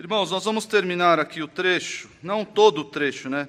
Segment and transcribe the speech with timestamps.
[0.00, 3.48] Irmãos, nós vamos terminar aqui o trecho, não todo o trecho, né?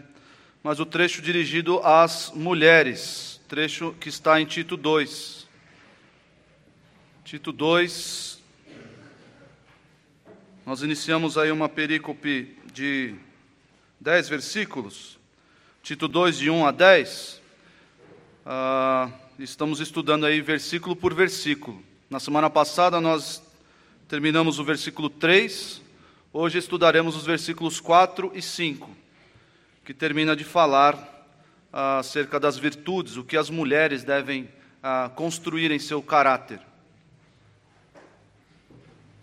[0.64, 5.48] Mas o trecho dirigido às mulheres, trecho que está em Tito 2.
[7.24, 8.42] Tito 2.
[10.66, 13.14] Nós iniciamos aí uma perícope de
[14.00, 15.20] 10 versículos.
[15.84, 17.42] Tito 2, de 1 a 10.
[18.44, 21.84] Ah, estamos estudando aí versículo por versículo.
[22.10, 23.40] Na semana passada nós
[24.08, 25.88] terminamos o versículo 3.
[26.32, 28.88] Hoje estudaremos os versículos 4 e 5,
[29.84, 31.26] que termina de falar
[31.74, 34.48] ah, acerca das virtudes, o que as mulheres devem
[34.84, 36.60] ah, construir em seu caráter.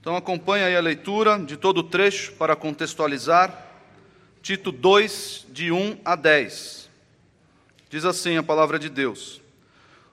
[0.01, 3.57] Então acompanhe aí a leitura de todo o trecho para contextualizar.
[4.43, 6.91] Tito 2, de 1 a 10.
[7.89, 9.41] Diz assim a palavra de Deus: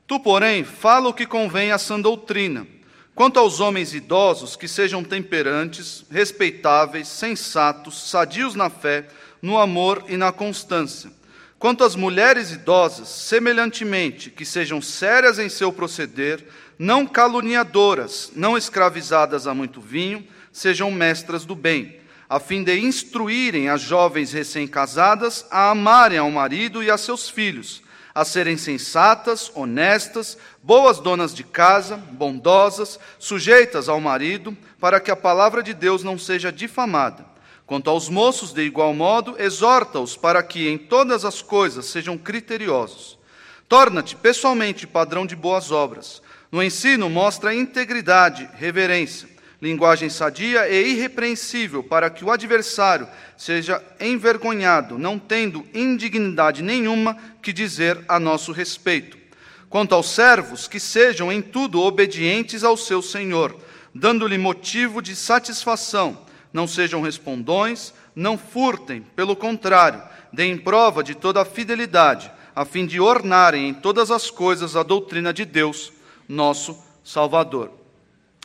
[0.05, 2.67] Tu, porém, fala o que convém à sã doutrina.
[3.15, 9.07] Quanto aos homens idosos, que sejam temperantes, respeitáveis, sensatos, sadios na fé,
[9.39, 11.11] no amor e na constância.
[11.59, 16.43] Quanto às mulheres idosas, semelhantemente, que sejam sérias em seu proceder,
[16.79, 23.69] não caluniadoras, não escravizadas a muito vinho, sejam mestras do bem, a fim de instruírem
[23.69, 27.82] as jovens recém-casadas a amarem ao marido e a seus filhos,
[28.13, 35.15] a serem sensatas, honestas, boas donas de casa, bondosas, sujeitas ao marido, para que a
[35.15, 37.25] palavra de Deus não seja difamada.
[37.65, 43.17] Quanto aos moços, de igual modo, exorta-os para que em todas as coisas sejam criteriosos.
[43.67, 46.21] Torna-te pessoalmente padrão de boas obras.
[46.51, 49.32] No ensino, mostra integridade, reverência
[49.63, 57.53] linguagem sadia e irrepreensível, para que o adversário seja envergonhado, não tendo indignidade nenhuma que
[57.53, 59.17] dizer a nosso respeito.
[59.69, 63.57] Quanto aos servos, que sejam em tudo obedientes ao seu senhor,
[63.95, 66.17] dando-lhe motivo de satisfação,
[66.51, 70.03] não sejam respondões, não furtem, pelo contrário,
[70.33, 74.83] deem prova de toda a fidelidade, a fim de ornarem em todas as coisas a
[74.83, 75.93] doutrina de Deus,
[76.27, 77.82] nosso Salvador.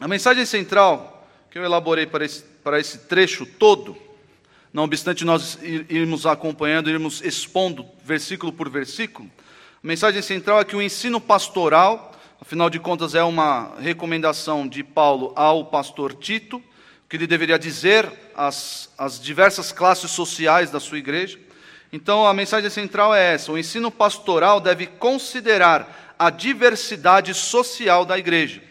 [0.01, 3.97] A mensagem central que eu elaborei para esse, para esse trecho todo,
[4.73, 9.29] não obstante nós irmos acompanhando, irmos expondo versículo por versículo,
[9.83, 14.85] a mensagem central é que o ensino pastoral, afinal de contas, é uma recomendação de
[14.85, 16.63] Paulo ao pastor Tito,
[17.09, 21.41] que ele deveria dizer às, às diversas classes sociais da sua igreja.
[21.93, 28.17] Então, a mensagem central é essa: o ensino pastoral deve considerar a diversidade social da
[28.17, 28.68] igreja.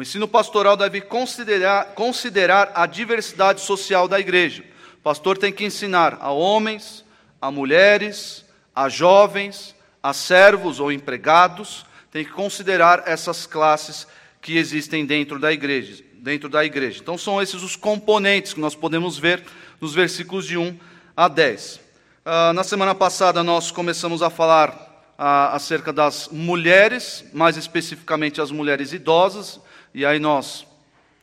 [0.00, 4.64] O ensino pastoral deve considerar, considerar a diversidade social da igreja.
[4.94, 7.04] O pastor tem que ensinar a homens,
[7.38, 8.42] a mulheres,
[8.74, 14.06] a jovens, a servos ou empregados, tem que considerar essas classes
[14.40, 17.00] que existem dentro da igreja, dentro da igreja.
[17.02, 19.44] Então são esses os componentes que nós podemos ver
[19.82, 20.78] nos versículos de 1
[21.14, 21.78] a 10.
[22.24, 28.50] Ah, na semana passada nós começamos a falar ah, acerca das mulheres, mais especificamente as
[28.50, 29.60] mulheres idosas,
[29.94, 30.66] e aí nós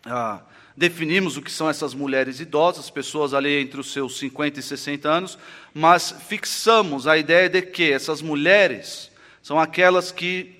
[0.05, 0.41] ah,
[0.75, 5.09] definimos o que são essas mulheres idosas, pessoas ali entre os seus 50 e 60
[5.09, 5.38] anos,
[5.73, 9.11] mas fixamos a ideia de que essas mulheres
[9.41, 10.56] são aquelas que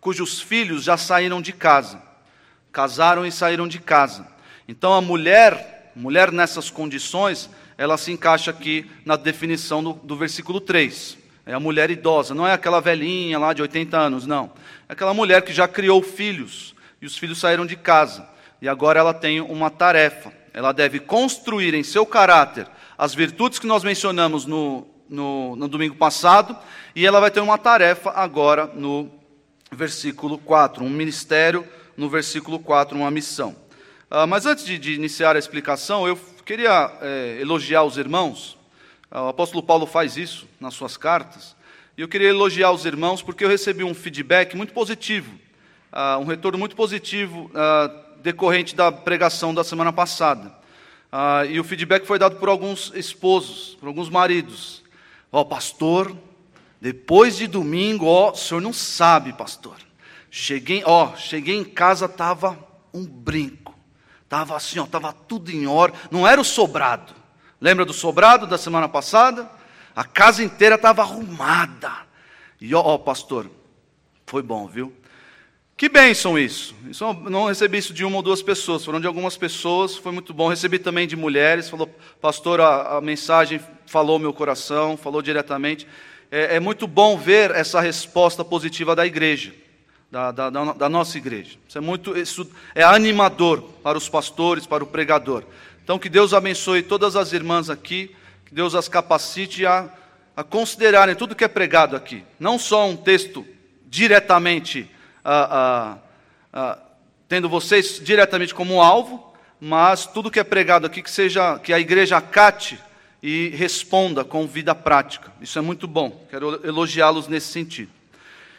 [0.00, 2.02] cujos filhos já saíram de casa,
[2.70, 4.26] casaram e saíram de casa.
[4.68, 10.60] Então a mulher, mulher nessas condições, ela se encaixa aqui na definição do, do versículo
[10.60, 11.18] 3.
[11.44, 14.52] É a mulher idosa, não é aquela velhinha lá de 80 anos, não.
[14.88, 16.71] É aquela mulher que já criou filhos,
[17.02, 18.24] e os filhos saíram de casa.
[18.60, 20.32] E agora ela tem uma tarefa.
[20.54, 25.96] Ela deve construir em seu caráter as virtudes que nós mencionamos no, no, no domingo
[25.96, 26.56] passado,
[26.94, 29.10] e ela vai ter uma tarefa agora no
[29.72, 33.56] versículo 4, um ministério no versículo 4, uma missão.
[34.08, 38.56] Ah, mas antes de, de, iniciar a explicação, eu queria é, elogiar os irmãos.
[39.10, 41.56] Ah, o apóstolo Paulo faz isso nas suas cartas.
[41.98, 45.41] E eu queria elogiar os irmãos porque eu recebi um feedback muito positivo
[45.92, 50.52] uh, um retorno muito positivo uh, decorrente da pregação da semana passada.
[51.12, 54.82] Uh, e o feedback foi dado por alguns esposos, por alguns maridos.
[55.30, 56.16] Ó, oh, pastor,
[56.80, 59.76] depois de domingo, ó, oh, o senhor não sabe, pastor.
[60.30, 62.58] Cheguei, ó, oh, cheguei em casa, tava
[62.92, 63.74] um brinco.
[64.28, 66.00] Tava assim, ó, tava tudo em ordem.
[66.10, 67.12] Não era o sobrado.
[67.60, 69.48] Lembra do sobrado da semana passada?
[69.94, 71.92] A casa inteira estava arrumada.
[72.58, 73.50] E ó, ó, pastor,
[74.26, 74.92] foi bom, viu?
[75.82, 76.76] Que bênção isso.
[76.88, 77.04] isso.
[77.28, 80.48] Não recebi isso de uma ou duas pessoas, foram de algumas pessoas, foi muito bom.
[80.48, 81.90] Recebi também de mulheres, falou,
[82.20, 85.84] pastor, a, a mensagem falou meu coração, falou diretamente.
[86.30, 89.52] É, é, muito bom ver essa resposta positiva da igreja,
[90.08, 91.58] da, da, da, da nossa igreja.
[91.68, 95.42] Isso é muito, isso é animador para os pastores, para o pregador.
[95.82, 98.14] Então, que Deus abençoe todas as irmãs aqui,
[98.46, 99.90] que Deus as capacite a,
[100.36, 103.44] a considerarem tudo que é pregado aqui, não só um texto
[103.88, 104.88] diretamente,
[105.24, 105.98] ah,
[106.52, 106.78] ah,
[107.28, 111.80] tendo vocês diretamente como alvo, mas tudo que é pregado aqui que seja que a
[111.80, 112.78] igreja acate
[113.22, 115.32] e responda com vida prática.
[115.40, 116.26] Isso é muito bom.
[116.28, 117.90] Quero elogiá-los nesse sentido.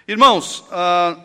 [0.07, 1.17] Irmãos, ah,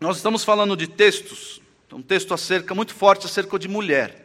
[0.00, 1.60] nós estamos falando de textos,
[1.92, 4.22] um texto acerca muito forte acerca de mulher.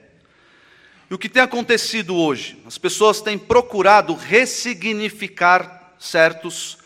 [1.09, 2.61] E o que tem acontecido hoje?
[2.65, 6.77] As pessoas têm procurado ressignificar certos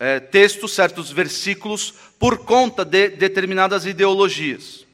[0.00, 4.86] é, textos, certos versículos, por conta de determinadas ideologias.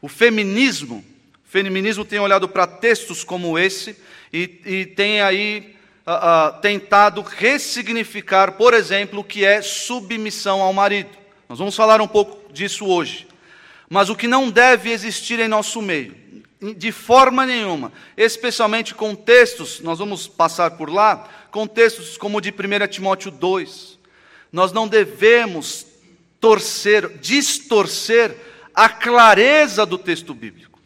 [0.00, 1.04] O feminismo,
[1.46, 3.94] o feminismo tem olhado para textos como esse
[4.32, 5.74] e, e tem aí
[6.60, 11.10] tentado ressignificar, por exemplo, o que é submissão ao marido.
[11.48, 13.26] Nós vamos falar um pouco disso hoje.
[13.88, 16.14] Mas o que não deve existir em nosso meio,
[16.76, 22.40] de forma nenhuma, especialmente com textos, nós vamos passar por lá, com textos como o
[22.40, 23.93] de 1 Timóteo 2.
[24.54, 25.84] Nós não devemos
[26.38, 28.36] torcer, distorcer
[28.72, 30.78] a clareza do texto bíblico.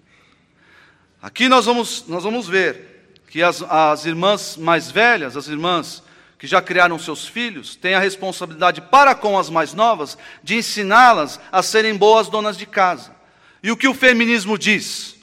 [1.21, 6.03] Aqui nós vamos, nós vamos ver que as, as irmãs mais velhas, as irmãs
[6.39, 11.39] que já criaram seus filhos, têm a responsabilidade para com as mais novas de ensiná-las
[11.53, 13.15] a serem boas donas de casa.
[13.63, 15.15] E o que o feminismo diz?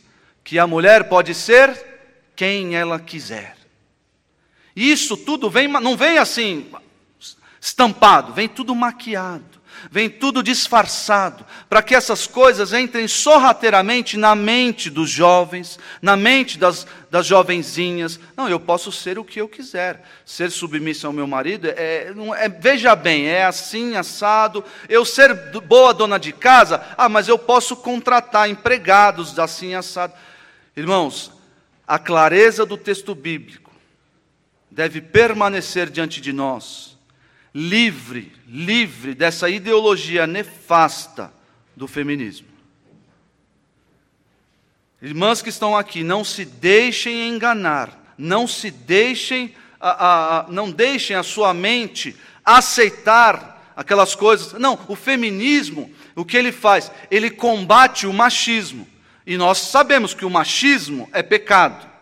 [0.44, 1.84] Que a mulher pode ser
[2.36, 3.58] quem ela quiser.
[4.76, 6.70] Isso tudo vem, não vem assim
[7.66, 9.56] estampado, vem tudo maquiado
[9.92, 16.58] vem tudo disfarçado, para que essas coisas entrem sorrateiramente na mente dos jovens, na mente
[16.58, 18.20] das, das jovenzinhas.
[18.36, 20.04] Não, eu posso ser o que eu quiser.
[20.26, 24.64] Ser submissa ao meu marido é, é, veja bem, é assim, assado.
[24.90, 30.14] Eu ser boa dona de casa, ah, mas eu posso contratar empregados assim, assado.
[30.76, 31.32] Irmãos,
[31.88, 33.72] a clareza do texto bíblico
[34.70, 36.95] deve permanecer diante de nós
[37.56, 41.34] livre, livre dessa ideologia nefasta
[41.74, 42.48] do feminismo.
[45.02, 51.16] Irmãs que estão aqui, não se deixem enganar, não se deixem, a, a, não deixem
[51.16, 54.54] a sua mente aceitar aquelas coisas.
[54.54, 56.92] Não, o feminismo, o que ele faz?
[57.10, 58.86] Ele combate o machismo.
[59.26, 61.95] E nós sabemos que o machismo é pecado.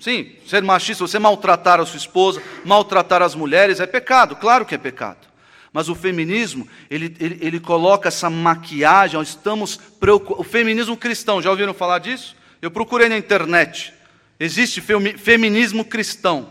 [0.00, 4.74] Sim, ser machista, você maltratar a sua esposa, maltratar as mulheres é pecado, claro que
[4.74, 5.28] é pecado.
[5.72, 10.40] Mas o feminismo, ele, ele, ele coloca essa maquiagem, estamos preocupados.
[10.40, 12.34] O feminismo cristão, já ouviram falar disso?
[12.60, 13.94] Eu procurei na internet.
[14.38, 16.50] Existe feminismo cristão.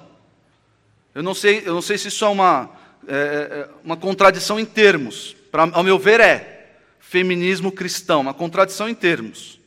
[1.14, 2.70] Eu não sei, eu não sei se isso é uma,
[3.08, 5.36] é, é, uma contradição em termos.
[5.52, 6.56] Pra, ao meu ver, é.
[7.00, 9.59] Feminismo cristão, uma contradição em termos.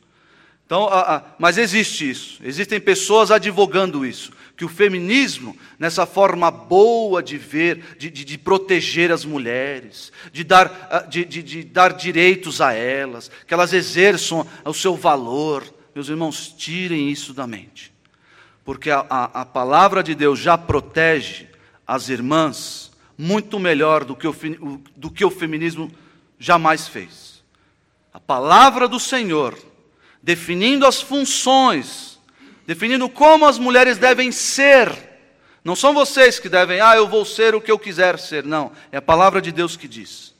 [0.73, 6.49] Então, a, a, mas existe isso, existem pessoas advogando isso, que o feminismo, nessa forma
[6.49, 12.59] boa de ver, de, de, de proteger as mulheres, de dar, de, de dar direitos
[12.59, 17.93] a elas, que elas exerçam o seu valor, meus irmãos, tirem isso da mente,
[18.65, 21.49] porque a, a, a palavra de Deus já protege
[21.85, 24.35] as irmãs muito melhor do que o,
[24.95, 25.91] do que o feminismo
[26.39, 27.43] jamais fez.
[28.11, 29.55] A palavra do Senhor
[30.23, 32.17] definindo as funções,
[32.65, 34.89] definindo como as mulheres devem ser.
[35.63, 38.45] Não são vocês que devem, ah, eu vou ser o que eu quiser ser.
[38.45, 40.33] Não, é a palavra de Deus que diz.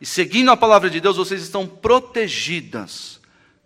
[0.00, 3.20] E seguindo a palavra de Deus, vocês estão protegidas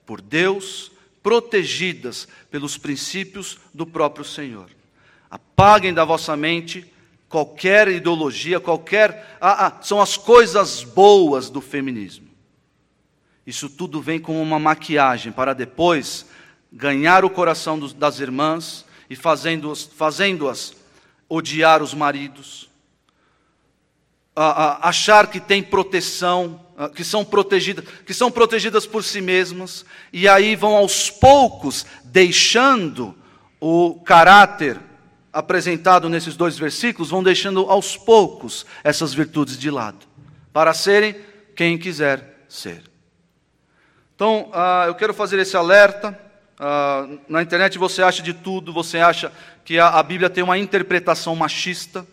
[0.06, 0.90] por Deus,
[1.22, 4.70] protegidas pelos princípios do próprio Senhor.
[5.30, 6.90] Apaguem da vossa mente
[7.28, 9.36] qualquer ideologia, qualquer.
[9.38, 12.31] Ah, ah, são as coisas boas do feminismo.
[13.46, 16.26] Isso tudo vem como uma maquiagem para depois
[16.72, 20.50] ganhar o coração dos, das irmãs e fazendo-as fazendo
[21.28, 22.68] odiar os maridos,
[24.36, 29.20] a, a, achar que tem proteção, a, que são protegidas, que são protegidas por si
[29.20, 33.14] mesmas, e aí vão aos poucos deixando
[33.58, 34.78] o caráter
[35.32, 40.06] apresentado nesses dois versículos, vão deixando aos poucos essas virtudes de lado,
[40.52, 41.16] para serem
[41.56, 42.91] quem quiser ser.
[44.22, 46.16] Então, uh, eu quero fazer esse alerta.
[46.54, 49.32] Uh, na internet você acha de tudo, você acha
[49.64, 52.06] que a, a Bíblia tem uma interpretação machista.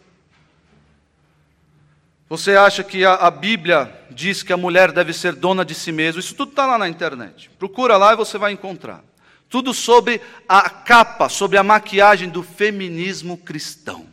[2.28, 5.92] Você acha que a, a, Bíblia diz que a mulher deve ser dona de si
[5.92, 6.20] mesma?
[6.20, 7.48] Isso tudo está lá na internet.
[7.60, 9.04] Procura lá e você vai encontrar.
[9.48, 14.08] Tudo sobre a capa, sobre a maquiagem do feminismo cristão.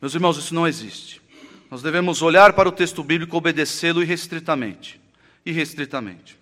[0.00, 1.20] Meus irmãos, isso não existe.
[1.70, 4.98] Nós devemos olhar para o texto bíblico, obedecê-lo irrestritamente.
[5.44, 6.35] Irrestritamente.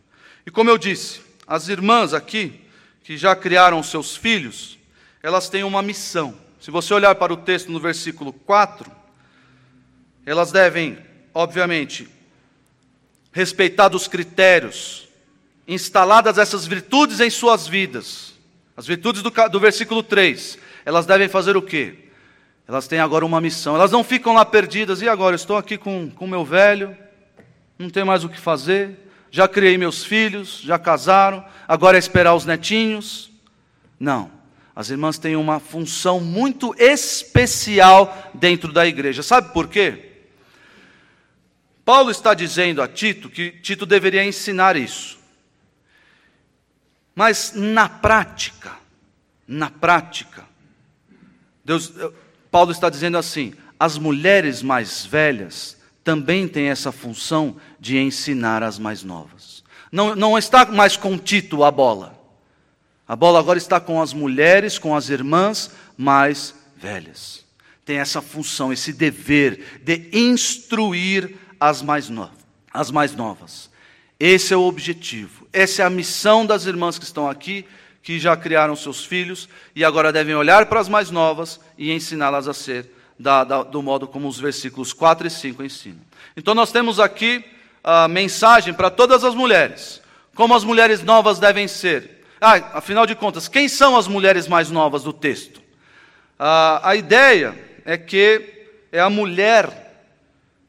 [0.47, 2.61] E como eu disse, as irmãs aqui,
[3.03, 4.79] que já criaram seus filhos,
[5.23, 6.35] elas têm uma missão.
[6.61, 8.91] Se você olhar para o texto no versículo 4,
[10.25, 10.99] elas devem,
[11.35, 12.09] obviamente,
[13.33, 15.09] respeitar os critérios,
[15.67, 18.35] instaladas essas virtudes em suas vidas.
[18.77, 22.05] As virtudes do, do versículo 3, elas devem fazer o quê?
[22.67, 23.75] Elas têm agora uma missão.
[23.75, 25.03] Elas não ficam lá perdidas.
[25.03, 25.37] E agora?
[25.37, 26.97] Estou aqui com o meu velho,
[27.79, 29.04] não tenho mais o que fazer.
[29.35, 31.45] Já criei meus filhos, já casaram.
[31.67, 33.33] Agora é esperar os netinhos.
[33.99, 34.31] Não.
[34.77, 39.25] As irmãs têm uma função muito especial dentro da igreja.
[39.25, 40.13] Sabe por quê?
[41.85, 45.19] Paulo está dizendo a Tito que Tito deveria ensinar isso.
[47.13, 48.77] Mas na prática,
[49.49, 50.45] na prática,
[51.65, 51.93] Deus,
[52.53, 58.79] Paulo está dizendo assim: as mulheres mais velhas também têm essa função de ensinar as
[58.79, 59.65] mais novas.
[59.91, 62.23] Não, não está mais com Tito a bola.
[63.09, 67.45] A bola agora está com as mulheres, com as irmãs mais velhas.
[67.85, 72.31] Tem essa função, esse dever de instruir as mais, no...
[72.73, 73.71] as mais novas.
[74.19, 77.67] Esse é o objetivo, essa é a missão das irmãs que estão aqui,
[78.03, 82.47] que já criaram seus filhos e agora devem olhar para as mais novas e ensiná-las
[82.47, 86.01] a ser da, da, do modo como os versículos 4 e 5 ensinam.
[86.37, 87.45] Então, nós temos aqui
[87.83, 90.01] a mensagem para todas as mulheres,
[90.35, 94.71] como as mulheres novas devem ser, ah, afinal de contas, quem são as mulheres mais
[94.71, 95.63] novas do texto?
[96.39, 99.97] Ah, a ideia é que é a mulher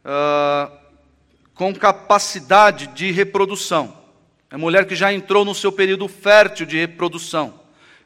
[0.06, 0.72] ah,
[1.54, 3.94] com capacidade de reprodução.
[4.50, 7.60] É mulher que já entrou no seu período fértil de reprodução.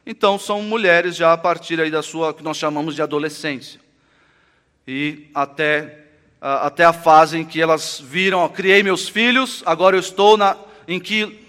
[0.04, 3.80] Então, são mulheres já a partir aí da sua, que nós chamamos de adolescência.
[4.92, 6.06] E até,
[6.40, 10.36] ah, até a fase em que elas viram, ó, criei meus filhos, agora eu estou
[10.36, 10.56] na,
[10.88, 11.46] em que,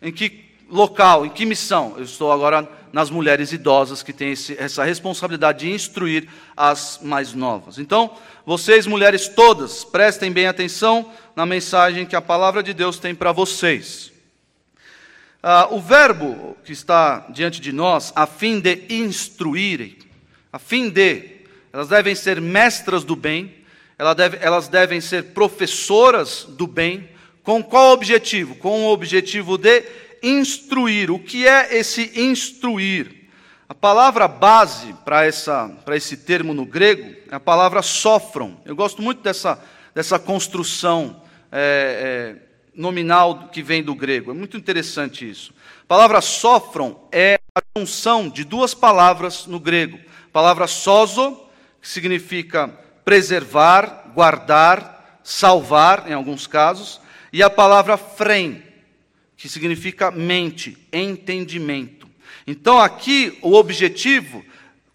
[0.00, 1.94] em que local, em que missão?
[1.96, 7.34] Eu estou agora nas mulheres idosas que têm esse, essa responsabilidade de instruir as mais
[7.34, 7.80] novas.
[7.80, 13.12] Então, vocês, mulheres todas, prestem bem atenção na mensagem que a palavra de Deus tem
[13.12, 14.12] para vocês.
[15.42, 19.98] Ah, o verbo que está diante de nós, a fim de instruírem,
[20.52, 21.33] a fim de,
[21.74, 23.52] elas devem ser mestras do bem,
[23.98, 27.08] elas devem, ser professoras do bem,
[27.42, 28.54] com qual objetivo?
[28.54, 29.82] Com o objetivo de
[30.22, 31.10] instruir.
[31.10, 33.28] O que é esse instruir?
[33.68, 38.56] A palavra base para esse termo no grego é a palavra sofron.
[38.64, 39.60] Eu gosto muito dessa,
[39.92, 44.30] dessa construção é, é, nominal que vem do grego.
[44.30, 45.52] É muito interessante isso.
[45.82, 49.98] A palavra sofron é a junção de duas palavras no grego.
[50.28, 51.43] A palavra sozo,
[51.84, 52.68] que significa
[53.04, 56.98] preservar, guardar, salvar, em alguns casos,
[57.30, 58.64] e a palavra frem,
[59.36, 62.08] que significa mente, entendimento.
[62.46, 64.42] Então, aqui, o objetivo,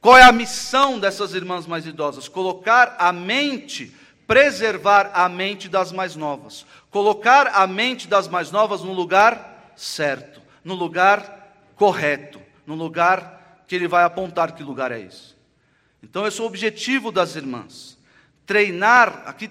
[0.01, 2.27] qual é a missão dessas irmãs mais idosas?
[2.27, 3.93] Colocar a mente,
[4.25, 6.65] preservar a mente das mais novas.
[6.89, 13.75] Colocar a mente das mais novas no lugar certo, no lugar correto, no lugar que
[13.75, 15.37] ele vai apontar que lugar é esse.
[16.01, 17.97] Então, esse é o objetivo das irmãs.
[18.45, 19.49] Treinar, aqui,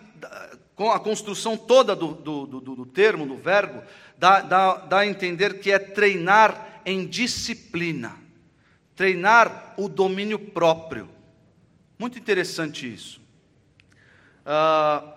[0.75, 3.83] com a construção toda do, do, do, do termo, do verbo,
[4.17, 8.17] dá, dá, dá a entender que é treinar em disciplina,
[8.97, 11.09] treinar o domínio próprio.
[11.99, 13.21] Muito interessante isso.
[14.47, 15.17] Ah,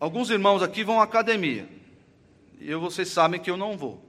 [0.00, 1.68] alguns irmãos aqui vão à academia.
[2.58, 4.02] E vocês sabem que eu não vou.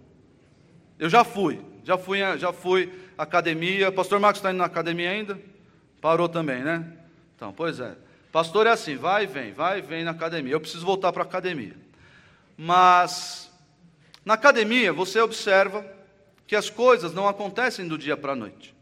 [0.98, 2.92] Eu já fui, já fui, já fui
[3.24, 3.92] academia.
[3.92, 5.40] Pastor Marcos está indo na academia ainda?
[6.00, 6.86] Parou também, né?
[7.36, 7.96] Então, pois é.
[8.32, 10.54] Pastor é assim, vai e vem, vai e vem na academia.
[10.54, 11.76] Eu preciso voltar para a academia.
[12.58, 13.52] Mas
[14.26, 15.86] na academia você observa
[16.48, 18.74] que as coisas não acontecem do dia para a noite.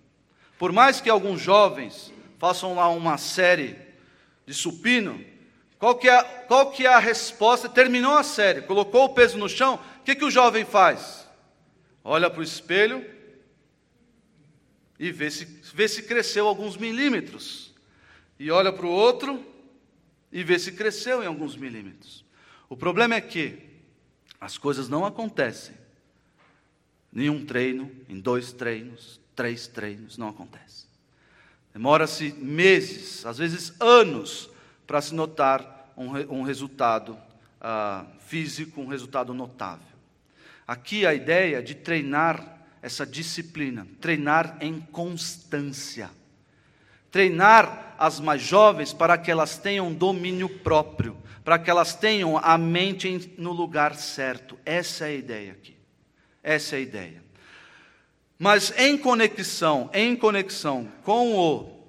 [0.58, 3.76] Por mais que alguns jovens façam lá uma série
[4.46, 5.24] de supino,
[5.78, 7.70] qual que é, qual que é a resposta?
[7.70, 11.28] Terminou a série, colocou o peso no chão, o que, que o jovem faz?
[12.04, 13.06] Olha para o espelho
[15.00, 17.74] e vê se, vê se cresceu alguns milímetros.
[18.38, 19.44] E olha para o outro
[20.32, 22.26] e vê se cresceu em alguns milímetros.
[22.68, 23.58] O problema é que
[24.40, 25.76] as coisas não acontecem.
[27.16, 30.86] Em um treino, em dois treinos, três treinos, não acontece.
[31.74, 34.50] Demora-se meses, às vezes anos,
[34.86, 39.88] para se notar um, um resultado uh, físico, um resultado notável.
[40.68, 46.10] Aqui a ideia de treinar essa disciplina, treinar em constância.
[47.12, 52.58] Treinar as mais jovens para que elas tenham domínio próprio, para que elas tenham a
[52.58, 54.58] mente no lugar certo.
[54.66, 55.76] Essa é a ideia aqui.
[56.44, 57.24] Essa é a ideia.
[58.38, 61.80] Mas em conexão, em conexão com o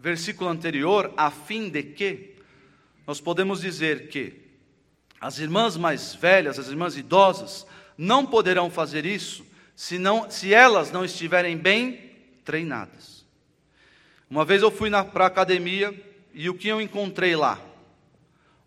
[0.00, 2.34] versículo anterior, a fim de que,
[3.06, 4.42] nós podemos dizer que
[5.20, 9.43] as irmãs mais velhas, as irmãs idosas, não poderão fazer isso
[9.74, 12.12] se, não, se elas não estiverem bem
[12.44, 13.24] treinadas.
[14.28, 15.94] Uma vez eu fui para a academia
[16.32, 17.60] e o que eu encontrei lá?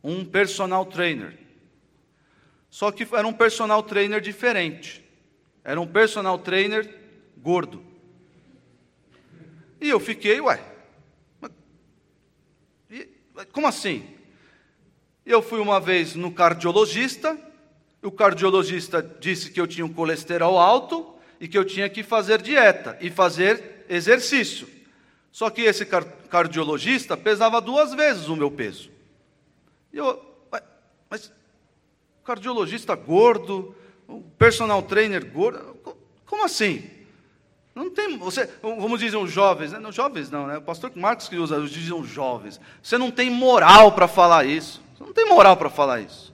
[0.03, 1.37] Um personal trainer.
[2.69, 5.03] Só que era um personal trainer diferente.
[5.63, 6.93] Era um personal trainer
[7.37, 7.83] gordo.
[9.79, 10.61] E eu fiquei, ué,
[13.51, 14.07] como assim?
[15.25, 17.37] Eu fui uma vez no cardiologista,
[18.07, 22.41] o cardiologista disse que eu tinha um colesterol alto e que eu tinha que fazer
[22.41, 24.67] dieta e fazer exercício.
[25.31, 25.85] Só que esse
[26.29, 28.89] cardiologista pesava duas vezes o meu peso.
[29.91, 30.23] E eu,
[31.09, 31.31] mas
[32.23, 33.75] cardiologista gordo,
[34.37, 35.77] personal trainer gordo,
[36.25, 36.89] como assim?
[37.75, 39.79] Não tem, você, como dizem os jovens, né?
[39.79, 40.57] não jovens não, né?
[40.57, 42.59] O pastor Marcos que usa, dizem os jovens.
[42.81, 44.81] Você não tem moral para falar isso.
[44.97, 46.33] Você não tem moral para falar isso.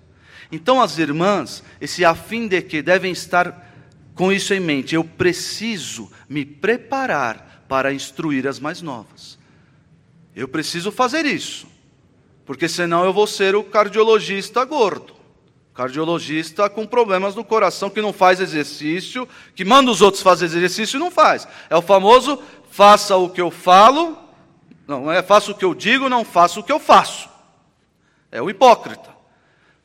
[0.54, 3.74] Então as irmãs, esse afim de que devem estar
[4.14, 4.94] com isso em mente.
[4.94, 9.40] Eu preciso me preparar para instruir as mais novas.
[10.36, 11.68] Eu preciso fazer isso,
[12.46, 15.16] porque senão eu vou ser o cardiologista gordo.
[15.74, 20.98] Cardiologista com problemas no coração que não faz exercício, que manda os outros fazer exercício
[20.98, 21.48] e não faz.
[21.68, 24.16] É o famoso faça o que eu falo,
[24.88, 27.28] não é faça o que eu digo, não faça o que eu faço.
[28.32, 29.12] É o hipócrita.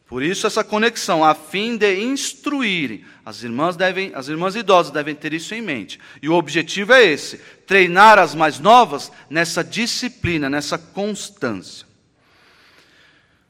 [0.08, 3.04] Por isso essa conexão, a fim de instruir.
[3.26, 6.00] As irmãs devem, as irmãs idosas devem ter isso em mente.
[6.22, 7.36] E o objetivo é esse:
[7.66, 11.86] treinar as mais novas nessa disciplina, nessa constância.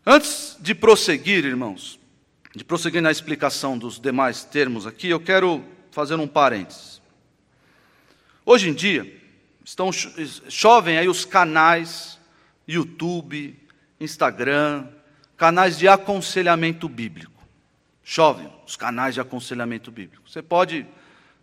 [0.05, 2.01] Antes de prosseguir, irmãos,
[2.57, 7.01] de prosseguir na explicação dos demais termos aqui, eu quero fazer um parênteses.
[8.45, 9.17] Hoje em dia,
[9.65, 12.19] estão chovem aí os canais
[12.67, 13.57] YouTube,
[14.01, 14.89] Instagram,
[15.39, 17.43] canais de aconselhamento bíblico.
[18.05, 20.29] Chovem os canais de aconselhamento bíblico.
[20.29, 20.87] Você pode,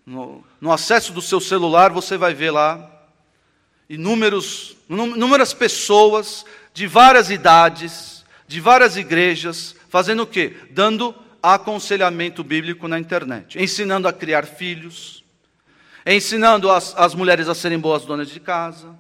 [0.06, 2.92] no, no acesso do seu celular, você vai ver lá
[3.90, 10.54] inúmeros, inúmeras pessoas de várias idades, de várias igrejas, Fazendo o quê?
[10.72, 15.24] Dando aconselhamento bíblico na internet, ensinando a criar filhos,
[16.06, 18.94] ensinando as, as mulheres a serem boas donas de casa.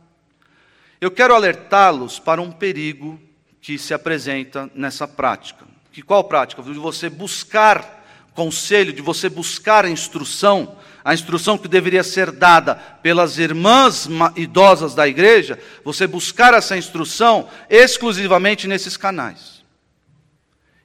[1.01, 3.19] Eu quero alertá-los para um perigo
[3.65, 5.65] que se apresenta nessa prática.
[5.91, 6.61] Que qual prática?
[6.61, 12.75] De você buscar conselho, de você buscar a instrução, a instrução que deveria ser dada
[12.75, 19.63] pelas irmãs idosas da igreja, você buscar essa instrução exclusivamente nesses canais.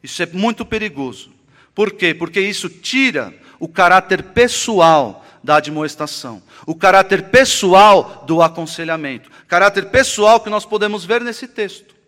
[0.02, 1.32] Isso é muito perigoso.
[1.74, 2.14] Por quê?
[2.14, 10.40] Porque isso tira o caráter pessoal da admoestação, o caráter pessoal do aconselhamento, caráter pessoal
[10.40, 11.99] que nós podemos ver nesse texto.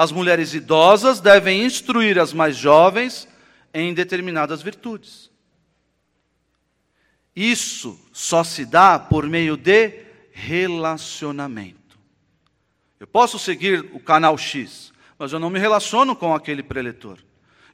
[0.00, 3.28] As mulheres idosas devem instruir as mais jovens
[3.74, 5.30] em determinadas virtudes.
[7.36, 9.92] Isso só se dá por meio de
[10.32, 11.98] relacionamento.
[12.98, 17.18] Eu posso seguir o canal X, mas eu não me relaciono com aquele preletor.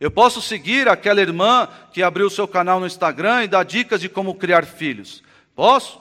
[0.00, 4.08] Eu posso seguir aquela irmã que abriu seu canal no Instagram e dá dicas de
[4.08, 5.22] como criar filhos.
[5.54, 6.00] Posso?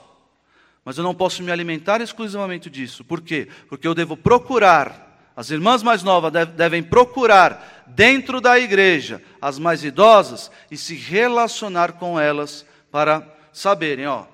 [0.83, 3.03] Mas eu não posso me alimentar exclusivamente disso.
[3.03, 3.47] Por quê?
[3.69, 5.04] Porque eu devo procurar,
[5.35, 11.93] as irmãs mais novas devem procurar dentro da igreja as mais idosas e se relacionar
[11.93, 14.25] com elas para saberem, ó,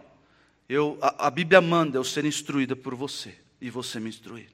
[0.70, 4.48] eu, a, a Bíblia manda eu ser instruída por você e você me instruir.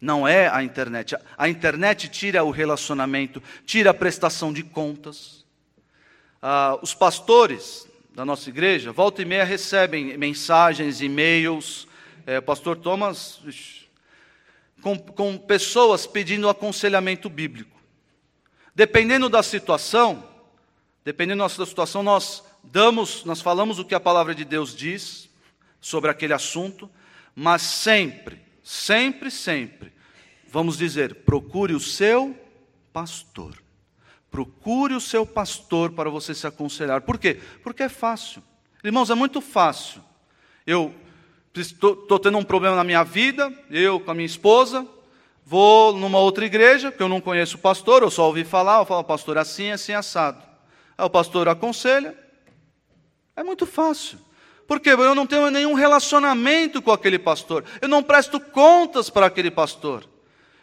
[0.00, 1.16] Não é a internet.
[1.36, 5.44] A internet tira o relacionamento, tira a prestação de contas.
[6.40, 11.88] Ah, os pastores da nossa igreja, volta e meia, recebem mensagens, e-mails.
[12.26, 13.40] É, pastor Thomas,
[14.82, 17.78] com, com pessoas pedindo aconselhamento bíblico.
[18.74, 20.24] Dependendo da situação,
[21.04, 25.28] dependendo da situação, nós damos, nós falamos o que a palavra de Deus diz
[25.80, 26.90] sobre aquele assunto,
[27.34, 29.90] mas sempre sempre, sempre,
[30.46, 32.38] vamos dizer, procure o seu
[32.92, 33.56] pastor.
[34.30, 37.00] Procure o seu pastor para você se aconselhar.
[37.00, 37.40] Por quê?
[37.62, 38.42] Porque é fácil.
[38.84, 40.04] Irmãos, é muito fácil.
[40.66, 40.94] Eu
[41.60, 44.86] estou tendo um problema na minha vida, eu com a minha esposa,
[45.44, 48.84] vou numa outra igreja, que eu não conheço o pastor, eu só ouvi falar, eu
[48.84, 50.42] falo, pastor, assim, assim, assado.
[50.96, 52.14] Aí o pastor aconselha.
[53.36, 54.18] É muito fácil.
[54.66, 57.64] Porque eu não tenho nenhum relacionamento com aquele pastor.
[57.80, 60.04] Eu não presto contas para aquele pastor.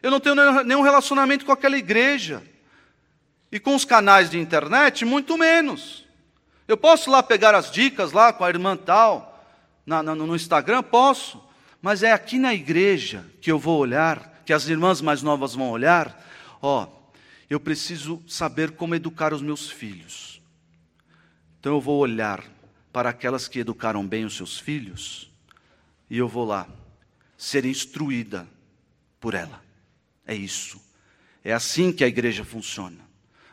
[0.03, 2.43] Eu não tenho nenhum relacionamento com aquela igreja.
[3.51, 6.05] E com os canais de internet, muito menos.
[6.67, 9.34] Eu posso lá pegar as dicas lá com a irmã tal,
[9.85, 10.83] na, na, no Instagram?
[10.83, 11.41] Posso,
[11.81, 15.69] mas é aqui na igreja que eu vou olhar, que as irmãs mais novas vão
[15.69, 16.23] olhar.
[16.61, 16.87] Ó,
[17.49, 20.41] eu preciso saber como educar os meus filhos.
[21.59, 22.43] Então eu vou olhar
[22.91, 25.31] para aquelas que educaram bem os seus filhos
[26.09, 26.67] e eu vou lá
[27.37, 28.47] ser instruída
[29.19, 29.61] por ela.
[30.25, 30.81] É isso.
[31.43, 32.99] É assim que a igreja funciona.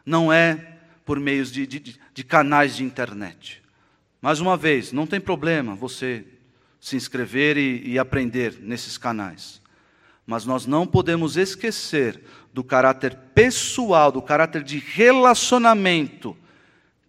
[0.04, 3.61] Não é por meios de, de, de canais de internet.
[4.22, 6.24] Mais uma vez, não tem problema você
[6.80, 9.60] se inscrever e, e aprender nesses canais.
[10.24, 12.22] Mas nós não podemos esquecer
[12.54, 16.36] do caráter pessoal, do caráter de relacionamento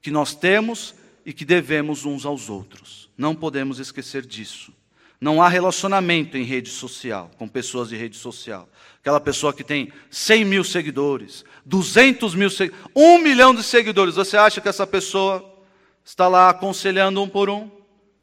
[0.02, 3.12] que nós temos e que devemos uns aos outros.
[3.16, 4.74] Não podemos esquecer disso.
[5.22, 8.68] Não há relacionamento em rede social, com pessoas de rede social.
[9.00, 14.16] Aquela pessoa que tem 100 mil seguidores, 200 mil seguidores, 1 milhão de seguidores.
[14.16, 15.53] Você acha que essa pessoa
[16.04, 17.70] está lá aconselhando um por um?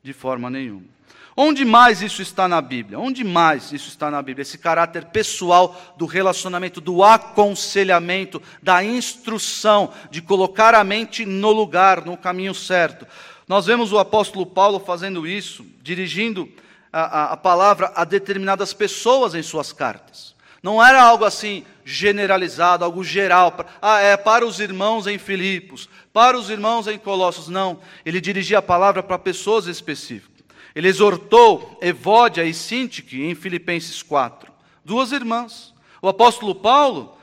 [0.03, 1.01] De forma nenhuma.
[1.37, 2.99] Onde mais isso está na Bíblia?
[2.99, 4.43] Onde mais isso está na Bíblia?
[4.43, 12.05] Esse caráter pessoal do relacionamento, do aconselhamento, da instrução, de colocar a mente no lugar,
[12.05, 13.07] no caminho certo.
[13.49, 16.49] Nós vemos o apóstolo Paulo fazendo isso, dirigindo
[16.93, 20.35] a, a, a palavra a determinadas pessoas em suas cartas.
[20.63, 23.55] Não era algo assim generalizado, algo geral.
[23.81, 27.49] Ah, é para os irmãos em Filipos, para os irmãos em Colossos.
[27.49, 30.45] Não, ele dirigia a palavra para pessoas específicas.
[30.75, 34.53] Ele exortou Evódia e Sintique em Filipenses 4,
[34.85, 35.75] duas irmãs.
[36.03, 37.17] O apóstolo Paulo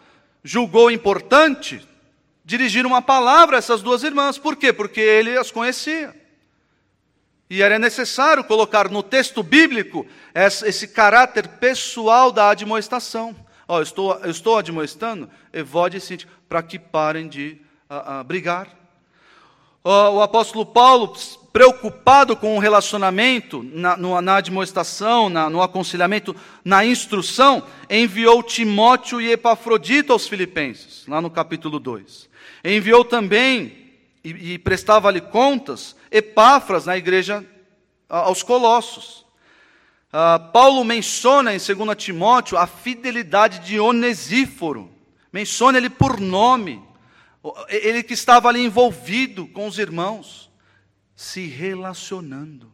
[0.43, 1.87] julgou importante
[2.43, 4.37] dirigir uma palavra a essas duas irmãs.
[4.37, 4.71] Por quê?
[4.73, 6.15] Porque ele as conhecia.
[7.49, 10.05] E era necessário colocar no texto bíblico
[10.35, 13.35] esse caráter pessoal da admoestação.
[13.67, 17.57] Ó, eu, estou, eu estou admoestando Evode e para que parem de
[17.89, 18.67] uh, uh, brigar.
[19.83, 21.15] o apóstolo Paulo
[21.57, 29.19] preocupado com o relacionamento, na, no, na admoestação, na, no aconselhamento, na instrução, enviou Timóteo
[29.19, 32.29] e Epafrodito aos Filipenses, lá no capítulo 2.
[32.63, 33.87] Enviou também,
[34.23, 37.45] e, e prestava-lhe contas, Epáfras na igreja
[38.09, 39.25] aos Colossos.
[40.07, 44.89] Uh, Paulo menciona em 2 Timóteo a fidelidade de Onesíforo,
[45.31, 46.81] menciona ele por nome,
[47.67, 50.49] ele que estava ali envolvido com os irmãos
[51.15, 52.71] se relacionando.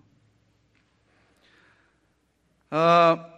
[2.70, 3.30] Ah,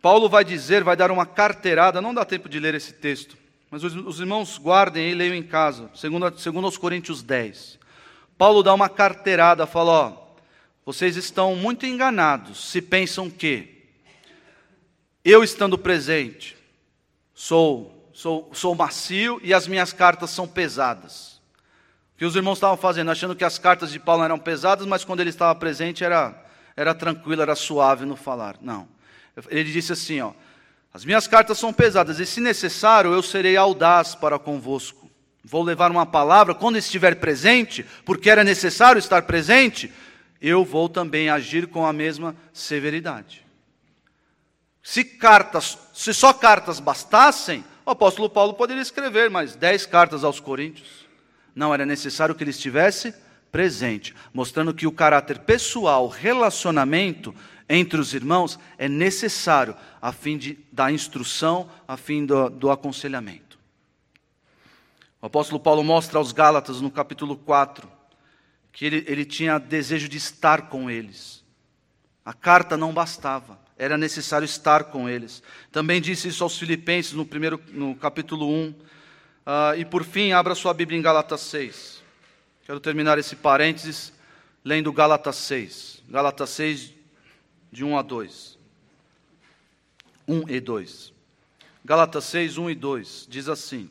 [0.00, 3.36] Paulo vai dizer, vai dar uma carteirada, não dá tempo de ler esse texto,
[3.70, 7.78] mas os, os irmãos guardem e leiam em casa, segundo, segundo aos Coríntios 10.
[8.42, 10.12] Paulo dá uma carteirada, fala: ó,
[10.84, 13.86] vocês estão muito enganados se pensam que
[15.24, 16.56] eu estando presente
[17.32, 21.40] sou, sou, sou macio e as minhas cartas são pesadas
[22.16, 25.20] que os irmãos estavam fazendo, achando que as cartas de Paulo eram pesadas, mas quando
[25.20, 26.34] ele estava presente era,
[26.76, 28.56] era tranquilo, era suave no falar.
[28.60, 28.88] Não.
[29.50, 30.32] Ele disse assim: ó,
[30.92, 35.01] as minhas cartas são pesadas, e se necessário, eu serei audaz para convosco.
[35.44, 39.92] Vou levar uma palavra quando estiver presente, porque era necessário estar presente,
[40.40, 43.44] eu vou também agir com a mesma severidade.
[44.82, 50.40] Se cartas, se só cartas bastassem, o apóstolo Paulo poderia escrever mais dez cartas aos
[50.40, 51.06] Coríntios.
[51.54, 53.14] Não, era necessário que ele estivesse
[53.50, 57.34] presente, mostrando que o caráter pessoal, relacionamento
[57.68, 63.51] entre os irmãos é necessário a fim de, da instrução, a fim do, do aconselhamento.
[65.22, 67.88] O apóstolo Paulo mostra aos Gálatas no capítulo 4
[68.72, 71.44] que ele, ele tinha desejo de estar com eles.
[72.24, 75.40] A carta não bastava, era necessário estar com eles.
[75.70, 78.68] Também disse isso aos Filipenses no, primeiro, no capítulo 1.
[78.70, 78.74] Uh,
[79.78, 82.02] e por fim, abra sua Bíblia em Gálatas 6.
[82.64, 84.12] Quero terminar esse parênteses
[84.64, 86.02] lendo Gálatas 6.
[86.08, 86.92] Gálatas 6,
[87.70, 88.58] de 1 a 2.
[90.26, 91.12] 1 e 2.
[91.84, 93.26] Gálatas 6, 1 e 2.
[93.28, 93.88] Diz assim: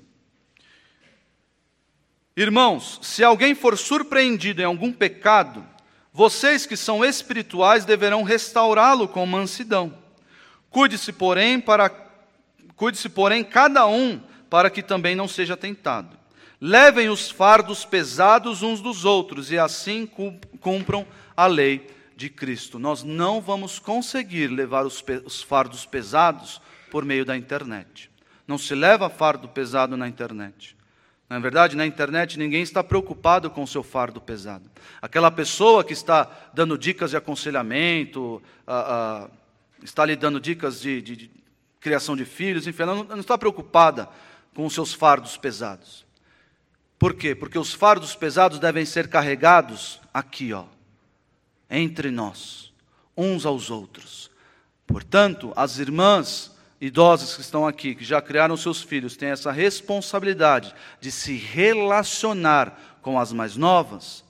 [2.36, 5.66] Irmãos, se alguém for surpreendido em algum pecado,
[6.14, 9.94] vocês que são espirituais deverão restaurá-lo com mansidão.
[10.70, 11.90] Cuide-se, porém, para
[12.76, 16.18] cuide-se, porém, cada um para que também não seja tentado.
[16.60, 20.08] Levem os fardos pesados uns dos outros e assim
[20.60, 22.78] cumpram a lei de Cristo.
[22.78, 28.10] Nós não vamos conseguir levar os, os fardos pesados por meio da internet.
[28.48, 30.76] Não se leva fardo pesado na internet.
[31.32, 34.70] Na verdade, na internet ninguém está preocupado com o seu fardo pesado.
[35.02, 39.30] Aquela pessoa que está dando dicas de aconselhamento, ah, ah,
[39.82, 41.32] está lhe dando dicas de, de, de,
[41.80, 44.10] criação de filhos, enfim, ela não, não está preocupada
[44.54, 46.06] com os seus fardos pesados.
[47.00, 47.34] Por quê?
[47.34, 50.66] Porque os fardos pesados devem ser carregados aqui, ó,
[51.70, 52.74] entre nós,
[53.16, 54.30] uns aos outros.
[54.86, 56.51] Portanto, as irmãs
[56.82, 62.98] idosas que estão aqui, que já criaram seus filhos, têm essa responsabilidade de se relacionar
[63.04, 64.26] com as mais novas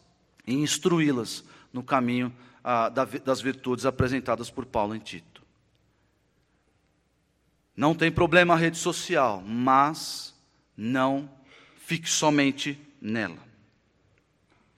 [0.46, 5.42] e instruí-las no caminho ah, das virtudes apresentadas por Paulo em Tito.
[7.76, 10.36] Não tem problema a rede social, mas
[10.76, 11.30] não
[11.78, 13.40] fique somente nela.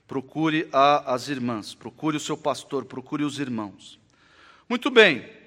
[0.08, 4.00] Procure a, as irmãs, procure o seu pastor, procure os irmãos.
[4.70, 5.43] Muito bem.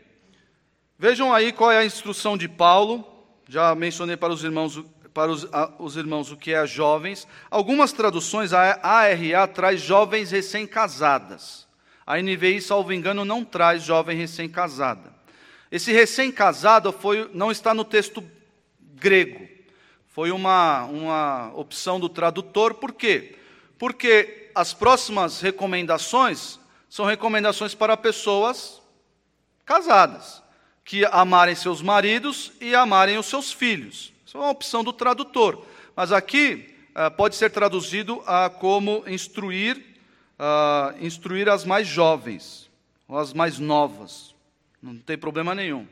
[0.98, 3.06] Vejam aí qual é a instrução de Paulo.
[3.48, 4.82] Já mencionei para os irmãos,
[5.12, 7.28] para os, a, os irmãos o que é jovens.
[7.50, 11.66] Algumas traduções, a ARA traz jovens recém-casadas.
[12.06, 15.12] A NVI, salvo engano, não traz jovem recém-casada.
[15.70, 16.94] Esse recém-casado
[17.34, 18.24] não está no texto
[18.80, 19.46] grego.
[20.06, 23.36] Foi uma, uma opção do tradutor, por quê?
[23.78, 28.80] Porque as próximas recomendações são recomendações para pessoas
[29.66, 30.42] casadas,
[30.86, 34.12] que amarem seus maridos e amarem os seus filhos.
[34.24, 35.66] Isso é uma opção do tradutor.
[35.96, 39.84] Mas aqui uh, pode ser traduzido uh, como instruir,
[40.38, 42.70] uh, instruir as mais jovens,
[43.08, 44.32] ou as mais novas.
[44.80, 45.88] Não tem problema nenhum.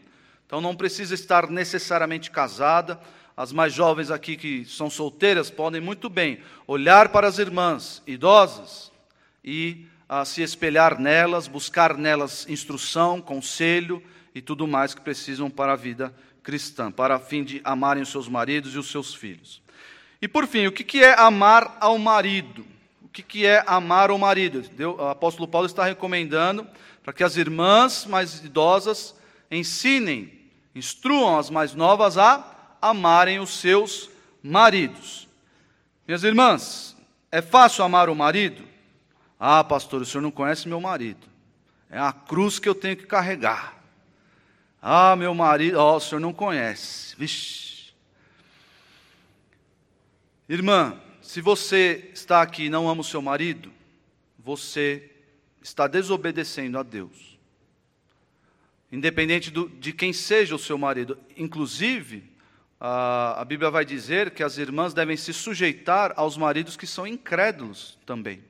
[0.47, 3.01] Então não precisa estar necessariamente casada.
[3.37, 8.93] As mais jovens aqui que são solteiras podem muito bem olhar para as irmãs idosas
[9.43, 14.01] e a se espelhar nelas, buscar nelas instrução, conselho
[14.35, 18.11] e tudo mais que precisam para a vida cristã, para a fim de amarem os
[18.11, 19.63] seus maridos e os seus filhos.
[20.21, 22.67] E por fim, o que é amar ao marido?
[23.03, 24.65] O que é amar ao marido?
[24.99, 26.67] O apóstolo Paulo está recomendando
[27.03, 29.15] para que as irmãs mais idosas
[29.51, 30.33] ensinem,
[30.75, 34.11] instruam as mais novas a amarem os seus
[34.43, 35.29] maridos.
[36.07, 36.97] Minhas irmãs,
[37.31, 38.65] é fácil amar o marido?
[39.39, 41.27] Ah, pastor, o senhor não conhece meu marido.
[41.91, 43.84] É a cruz que eu tenho que carregar.
[44.87, 47.17] Ah, meu marido, oh, o senhor não conhece.
[47.17, 47.95] Vixe.
[50.47, 53.73] Irmã, se você está aqui e não ama o seu marido,
[54.39, 55.11] você
[55.63, 57.39] está desobedecendo a Deus.
[58.93, 61.19] Independente do, de quem seja o seu marido.
[61.35, 62.23] Inclusive,
[62.79, 67.07] a, a Bíblia vai dizer que as irmãs devem se sujeitar aos maridos que são
[67.07, 68.45] incrédulos também,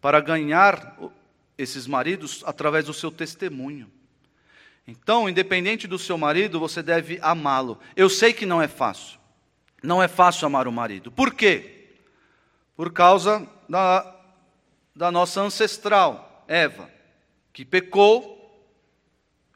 [0.00, 0.96] para ganhar
[1.58, 3.90] esses maridos através do seu testemunho.
[4.90, 7.78] Então, independente do seu marido, você deve amá-lo.
[7.94, 9.18] Eu sei que não é fácil.
[9.82, 11.10] Não é fácil amar o marido.
[11.10, 11.88] Por quê?
[12.76, 14.16] Por causa da,
[14.94, 16.90] da nossa ancestral, Eva,
[17.52, 18.36] que pecou,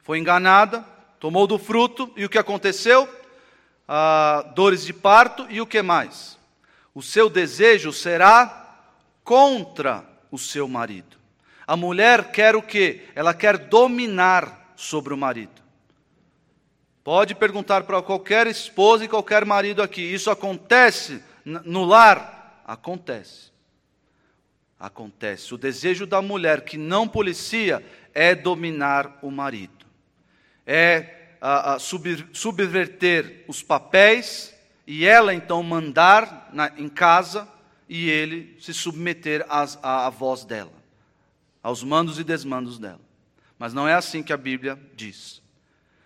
[0.03, 0.85] foi enganada,
[1.19, 3.07] tomou do fruto, e o que aconteceu?
[3.87, 6.37] ah, dores de parto e o que mais?
[6.93, 8.79] O seu desejo será
[9.23, 11.17] contra o seu marido.
[11.67, 13.01] A mulher quer o que?
[13.15, 15.63] Ela quer dominar sobre o marido.
[17.03, 22.63] Pode perguntar para qualquer esposa e qualquer marido aqui: isso acontece no lar?
[22.65, 23.51] Acontece.
[24.79, 25.53] Acontece.
[25.53, 29.85] O desejo da mulher que não policia é dominar o marido.
[30.65, 34.51] É a, a sub, subverter os papéis
[34.87, 37.47] e ela então mandar na, em casa
[37.87, 40.73] e ele se submeter às, à, à voz dela,
[41.61, 43.04] aos mandos e desmandos dela.
[43.57, 45.41] Mas não é assim que a Bíblia diz.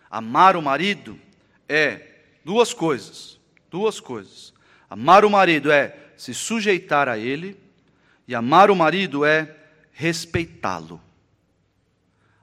[0.10, 1.20] Amar o marido
[1.68, 2.02] é
[2.44, 4.54] duas coisas, duas coisas.
[4.90, 7.58] Amar o marido é se sujeitar a ele
[8.28, 9.56] e amar o marido é
[9.92, 11.02] respeitá-lo.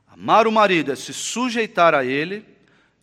[0.09, 2.45] Amar o marido é se sujeitar a ele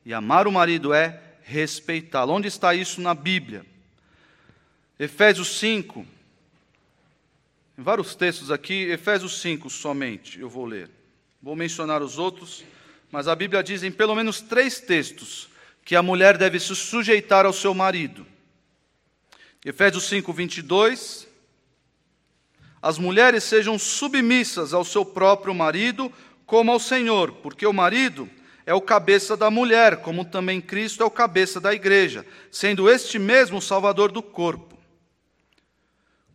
[0.06, 2.34] e amar o marido é respeitá-lo.
[2.34, 3.66] Onde está isso na Bíblia?
[4.98, 6.06] Efésios 5.
[7.78, 10.90] Em vários textos aqui, Efésios 5 somente, eu vou ler.
[11.44, 12.64] Vou mencionar os outros,
[13.12, 15.50] mas a Bíblia diz em pelo menos três textos
[15.84, 18.26] que a mulher deve se sujeitar ao seu marido.
[19.66, 21.28] Efésios 5, 22.
[22.82, 26.10] As mulheres sejam submissas ao seu próprio marido,
[26.46, 28.30] como ao Senhor, porque o marido
[28.66, 33.20] é o cabeça da mulher, como também Cristo é o cabeça da igreja, sendo este
[33.20, 34.73] mesmo o salvador do corpo.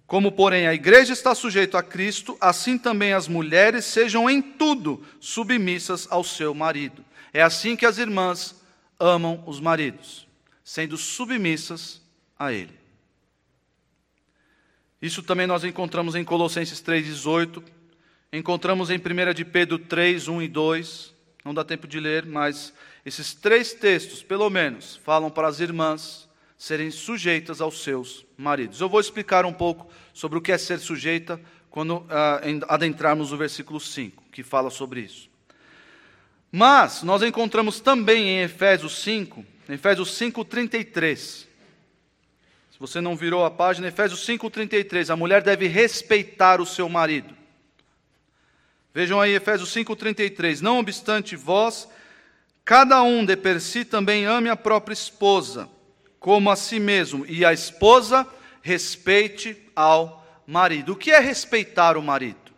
[0.09, 5.05] Como, porém, a igreja está sujeita a Cristo, assim também as mulheres sejam em tudo
[5.21, 7.05] submissas ao seu marido.
[7.31, 8.55] É assim que as irmãs
[8.99, 10.27] amam os maridos,
[10.64, 12.01] sendo submissas
[12.38, 12.73] a ele.
[15.01, 17.62] Isso também nós encontramos em Colossenses 3,18,
[18.33, 22.73] encontramos em 1 de Pedro 3, 1 e 2, não dá tempo de ler, mas
[23.05, 26.27] esses três textos, pelo menos, falam para as irmãs
[26.59, 28.81] serem sujeitas aos seus maridos.
[28.81, 31.40] Eu vou explicar um pouco sobre o que é ser sujeita
[31.71, 32.07] quando uh,
[32.66, 35.31] adentrarmos o versículo 5, que fala sobre isso.
[36.51, 41.47] Mas nós encontramos também em Efésios 5, Efésios 5:33.
[42.73, 47.37] Se você não virou a página, Efésios 5:33, a mulher deve respeitar o seu marido.
[48.92, 51.88] Vejam aí Efésios 5:33, não obstante vós
[52.64, 55.68] cada um de per si também ame a própria esposa,
[56.18, 58.26] como a si mesmo, e a esposa
[58.62, 60.92] respeite ao marido.
[60.92, 62.52] O que é respeitar o marido?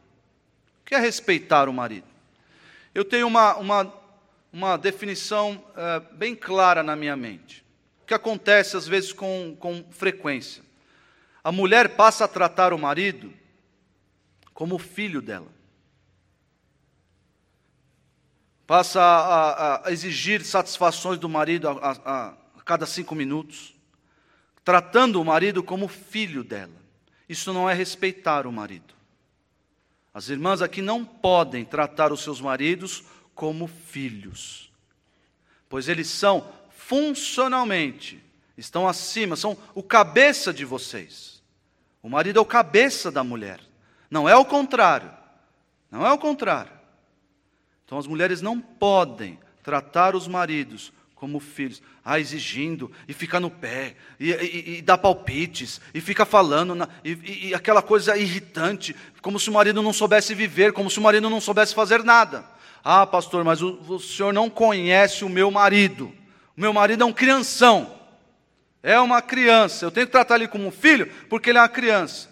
[0.81, 2.07] O que é respeitar o marido?
[2.95, 3.95] Eu tenho uma, uma,
[4.53, 7.65] uma definição é, bem clara na minha mente,
[8.07, 10.63] que acontece às vezes com, com frequência.
[11.45, 13.33] A mulher passa a tratar o marido
[14.53, 15.49] como filho dela.
[18.67, 23.75] Passa a, a, a exigir satisfações do marido a, a cada cinco minutos,
[24.63, 26.77] tratando o marido como filho dela.
[27.27, 28.95] Isso não é respeitar o marido.
[30.13, 33.03] As irmãs aqui não podem tratar os seus maridos
[33.35, 34.71] como filhos,
[35.69, 38.23] pois eles são funcionalmente,
[38.59, 41.41] estão acima, são o cabeça de vocês.
[42.03, 43.61] O marido é o cabeça da mulher,
[44.11, 45.21] não é o contrário.
[45.91, 46.73] Não é o contrário.
[47.85, 53.51] Então as mulheres não podem tratar os maridos como filhos, ah, exigindo, e fica no
[53.51, 58.97] pé, e, e, e dá palpites, e fica falando, na, e, e, aquela coisa irritante,
[59.21, 62.43] como se o marido não soubesse viver, como se o marido não soubesse fazer nada.
[62.83, 66.11] Ah, pastor, mas o, o senhor não conhece o meu marido.
[66.57, 67.95] O meu marido é um crianção,
[68.83, 71.69] é uma criança, eu tenho que tratar ele como um filho, porque ele é uma
[71.69, 72.31] criança.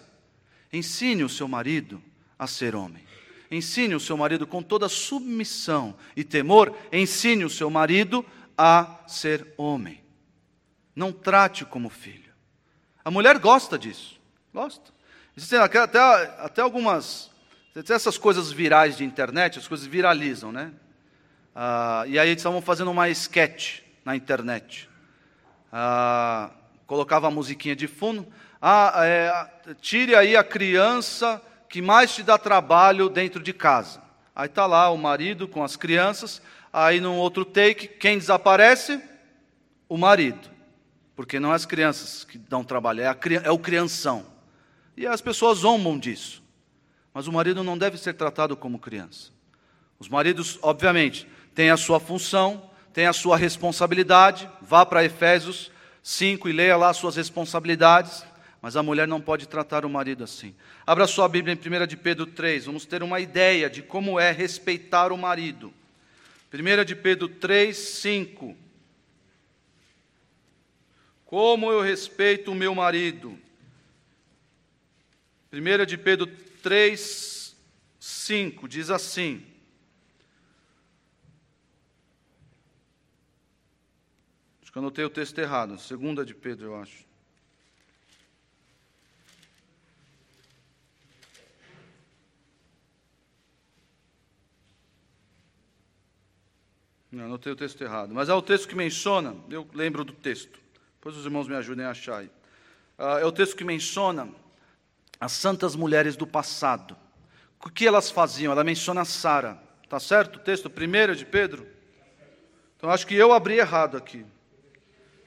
[0.73, 2.01] Ensine o seu marido
[2.39, 3.03] a ser homem.
[3.51, 8.99] Ensine o seu marido com toda submissão e temor, ensine o seu marido a a
[9.07, 10.03] ser homem.
[10.93, 12.33] Não trate como filho.
[13.05, 14.19] A mulher gosta disso.
[14.53, 14.91] Gosta.
[15.37, 17.31] Existem até, até algumas.
[17.73, 20.73] Essas coisas virais de internet, as coisas viralizam, né?
[21.55, 24.89] Ah, e aí eles estavam fazendo uma sketch na internet.
[25.71, 26.49] Ah,
[26.85, 28.27] colocava a musiquinha de fundo.
[28.61, 34.01] Ah, é, tire aí a criança que mais te dá trabalho dentro de casa.
[34.35, 36.41] Aí está lá o marido com as crianças.
[36.71, 39.01] Aí, num outro take, quem desaparece?
[39.87, 40.49] O marido.
[41.15, 44.25] Porque não é as crianças que dão trabalho, é, a, é o crianção.
[44.95, 46.43] E as pessoas zombam disso.
[47.13, 49.31] Mas o marido não deve ser tratado como criança.
[49.97, 54.49] Os maridos, obviamente, têm a sua função, têm a sua responsabilidade.
[54.61, 55.71] Vá para Efésios
[56.03, 58.23] 5 e leia lá as suas responsabilidades.
[58.61, 60.53] Mas a mulher não pode tratar o marido assim.
[60.85, 64.31] Abra sua Bíblia em 1 de Pedro 3, vamos ter uma ideia de como é
[64.31, 65.73] respeitar o marido.
[66.51, 68.57] 1 de Pedro 3, 5.
[71.25, 73.37] Como eu respeito o meu marido.
[75.53, 76.27] 1 de Pedro
[76.61, 77.55] 3,
[77.99, 79.45] 5 diz assim:
[84.61, 87.08] Acho que eu anotei o texto errado, segunda de Pedro, eu acho.
[97.11, 98.13] Não, anotei o texto errado.
[98.13, 100.59] Mas é o texto que menciona, eu lembro do texto.
[100.95, 102.27] Depois os irmãos me ajudem a achar aí.
[102.97, 104.29] Uh, é o texto que menciona
[105.19, 106.95] as santas mulheres do passado.
[107.63, 108.51] O que elas faziam?
[108.51, 109.61] Ela menciona Sara.
[109.87, 110.69] Tá certo o texto?
[110.69, 111.65] Primeira de Pedro?
[112.77, 114.25] Então acho que eu abri errado aqui.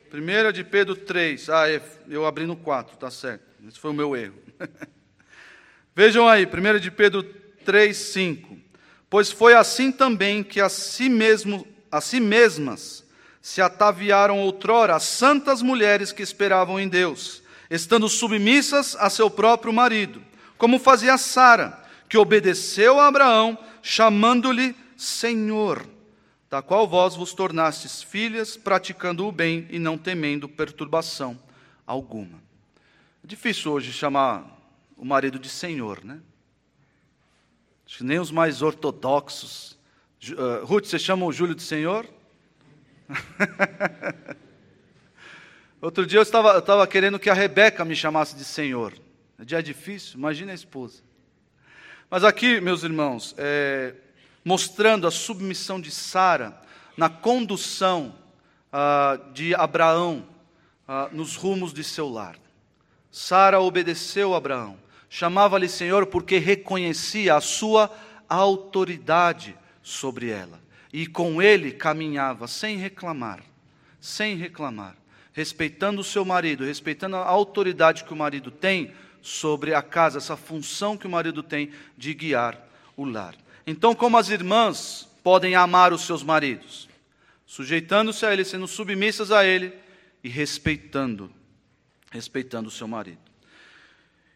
[0.09, 1.49] Primeira de Pedro 3.
[1.51, 3.45] Ah, é, eu abri no 4, tá certo.
[3.66, 4.38] Esse foi o meu erro.
[5.95, 8.59] Vejam aí, 1 de Pedro 3, 5.
[9.11, 13.05] Pois foi assim também que a si mesmo a si mesmas
[13.43, 19.73] se ataviaram outrora as santas mulheres que esperavam em Deus, estando submissas a seu próprio
[19.73, 20.23] marido,
[20.57, 21.79] como fazia Sara,
[22.09, 25.87] que obedeceu a Abraão, chamando-lhe Senhor,
[26.49, 31.39] da qual vós vos tornastes filhas, praticando o bem e não temendo perturbação
[31.87, 32.41] alguma.
[33.23, 34.47] É difícil hoje chamar
[34.97, 36.21] o marido de Senhor, né?
[37.87, 39.77] Acho que nem os mais ortodoxos
[40.31, 42.06] Uh, Ruth, você chama o Júlio de Senhor?
[45.83, 48.94] Outro dia eu estava, eu estava querendo que a Rebeca me chamasse de Senhor.
[49.37, 51.02] É difícil, imagina a esposa.
[52.08, 53.94] Mas aqui, meus irmãos, é,
[54.44, 56.56] mostrando a submissão de Sara
[56.96, 58.14] na condução
[58.73, 60.25] ah, de Abraão
[60.87, 62.37] ah, nos rumos de seu lar.
[63.10, 64.79] Sara obedeceu a Abraão,
[65.10, 67.90] chamava-lhe Senhor porque reconhecia a sua
[68.29, 70.61] autoridade sobre ela.
[70.93, 73.43] E com ele caminhava sem reclamar,
[74.01, 74.97] sem reclamar,
[75.33, 80.37] respeitando o seu marido, respeitando a autoridade que o marido tem sobre a casa, essa
[80.37, 82.61] função que o marido tem de guiar
[82.97, 83.35] o lar.
[83.67, 86.89] Então, como as irmãs podem amar os seus maridos,
[87.47, 89.73] sujeitando-se a ele, sendo submissas a ele
[90.23, 91.31] e respeitando,
[92.11, 93.21] respeitando o seu marido.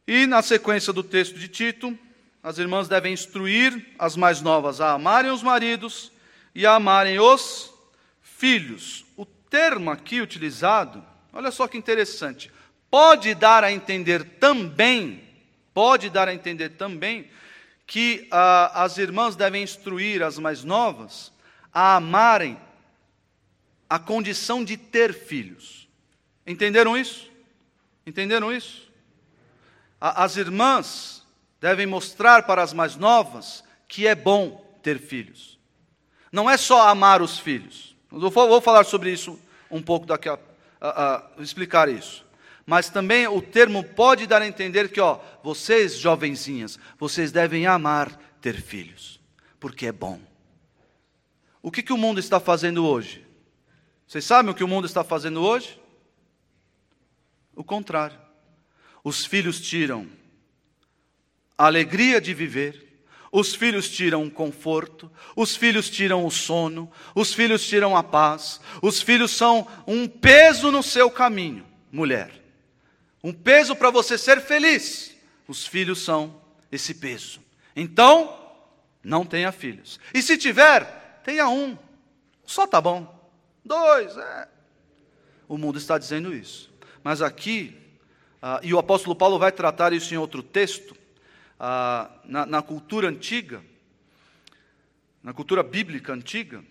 [0.06, 1.98] E na sequência do texto de Tito,
[2.46, 6.12] as irmãs devem instruir as mais novas a amarem os maridos
[6.54, 7.74] e a amarem os
[8.22, 9.04] filhos.
[9.16, 12.52] O termo aqui utilizado, olha só que interessante,
[12.88, 15.24] pode dar a entender também,
[15.74, 17.28] pode dar a entender também
[17.84, 21.32] que ah, as irmãs devem instruir as mais novas
[21.74, 22.56] a amarem
[23.90, 25.88] a condição de ter filhos.
[26.46, 27.28] Entenderam isso?
[28.06, 28.88] Entenderam isso?
[30.00, 31.15] As irmãs
[31.66, 35.58] devem mostrar para as mais novas que é bom ter filhos.
[36.30, 37.96] Não é só amar os filhos.
[38.12, 39.36] Eu vou, falar sobre isso
[39.68, 40.38] um pouco daqui a,
[40.80, 42.24] a, a explicar isso
[42.68, 48.10] mas também o termo pode dar a entender que, ó, vocês jovenzinhas, vocês devem amar
[48.40, 49.20] ter filhos,
[49.60, 50.20] porque é bom.
[51.62, 53.24] O que, que o mundo está fazendo hoje?
[54.04, 55.80] Vocês sabem o que o mundo está fazendo hoje?
[57.54, 58.18] O contrário.
[59.04, 60.08] Os filhos tiram
[61.56, 62.84] a alegria de viver,
[63.32, 68.60] os filhos tiram o conforto, os filhos tiram o sono, os filhos tiram a paz,
[68.80, 72.46] os filhos são um peso no seu caminho, mulher
[73.26, 75.12] um peso para você ser feliz.
[75.48, 76.40] Os filhos são
[76.70, 77.40] esse peso.
[77.74, 78.38] Então,
[79.02, 79.98] não tenha filhos.
[80.14, 81.76] E se tiver, tenha um.
[82.44, 83.12] Só tá bom.
[83.64, 84.48] Dois, é.
[85.48, 86.72] O mundo está dizendo isso.
[87.02, 87.76] Mas aqui,
[88.40, 90.95] ah, e o apóstolo Paulo vai tratar isso em outro texto,
[91.58, 93.62] ah, na, na, cultura antiga,
[95.22, 96.62] na cultura bíblica antiga,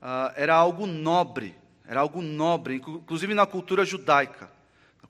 [0.00, 1.54] ah, era algo nobre,
[1.86, 4.50] era algo nobre, inclusive na cultura judaica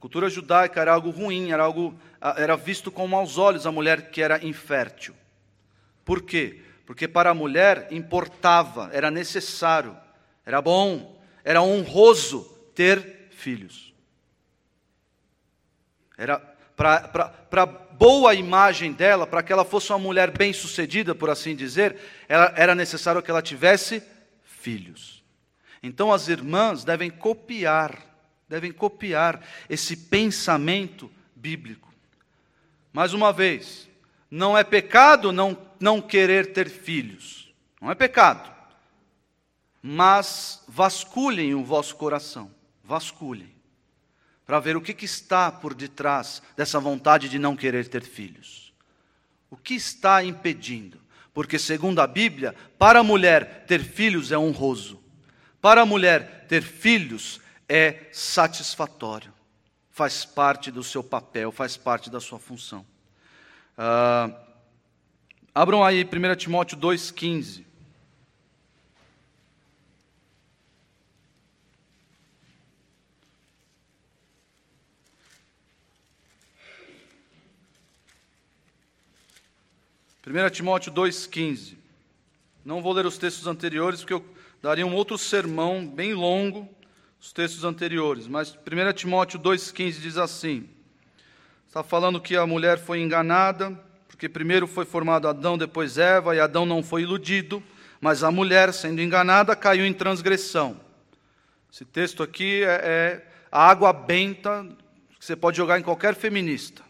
[0.03, 1.95] cultura judaica era algo ruim, era algo
[2.37, 5.15] era visto com maus olhos a mulher que era infértil.
[6.05, 6.61] Por quê?
[6.85, 9.97] Porque para a mulher importava, era necessário,
[10.45, 12.43] era bom, era honroso
[12.75, 13.95] ter filhos.
[16.19, 16.41] Era
[16.75, 17.69] para
[18.03, 21.97] boa imagem dela, para que ela fosse uma mulher bem-sucedida, por assim dizer,
[22.29, 24.03] ela, era necessário que ela tivesse
[24.43, 25.23] filhos.
[25.81, 28.13] Então as irmãs devem copiar
[28.49, 31.91] devem copiar esse pensamento bíblico.
[32.93, 33.89] Mais uma vez,
[34.31, 37.51] não é pecado não, não querer ter filhos,
[37.81, 38.53] não é pecado.
[39.83, 42.51] Mas vasculhem o vosso coração,
[42.85, 43.51] vasculhem,
[44.53, 48.71] para ver o que, que está por detrás dessa vontade de não querer ter filhos.
[49.49, 51.01] O que está impedindo?
[51.33, 55.03] Porque, segundo a Bíblia, para a mulher ter filhos é honroso,
[55.59, 59.33] para a mulher ter filhos é satisfatório,
[59.91, 62.85] faz parte do seu papel, faz parte da sua função.
[63.79, 64.31] Ah,
[65.55, 67.65] abram aí 1 Timóteo 2,15.
[80.23, 81.75] Primeira Timóteo 2,15.
[82.65, 84.25] Não vou ler os textos anteriores, porque eu
[84.63, 86.69] daria um outro sermão bem longo
[87.21, 90.69] os textos anteriores, mas 1 Timóteo 2,15 diz assim:
[91.67, 96.41] está falando que a mulher foi enganada, porque primeiro foi formado Adão, depois Eva, e
[96.41, 97.61] Adão não foi iludido,
[98.01, 100.81] mas a mulher, sendo enganada, caiu em transgressão.
[101.73, 104.69] Esse texto aqui é, é a água benta
[105.19, 106.83] que você pode jogar em qualquer feminista.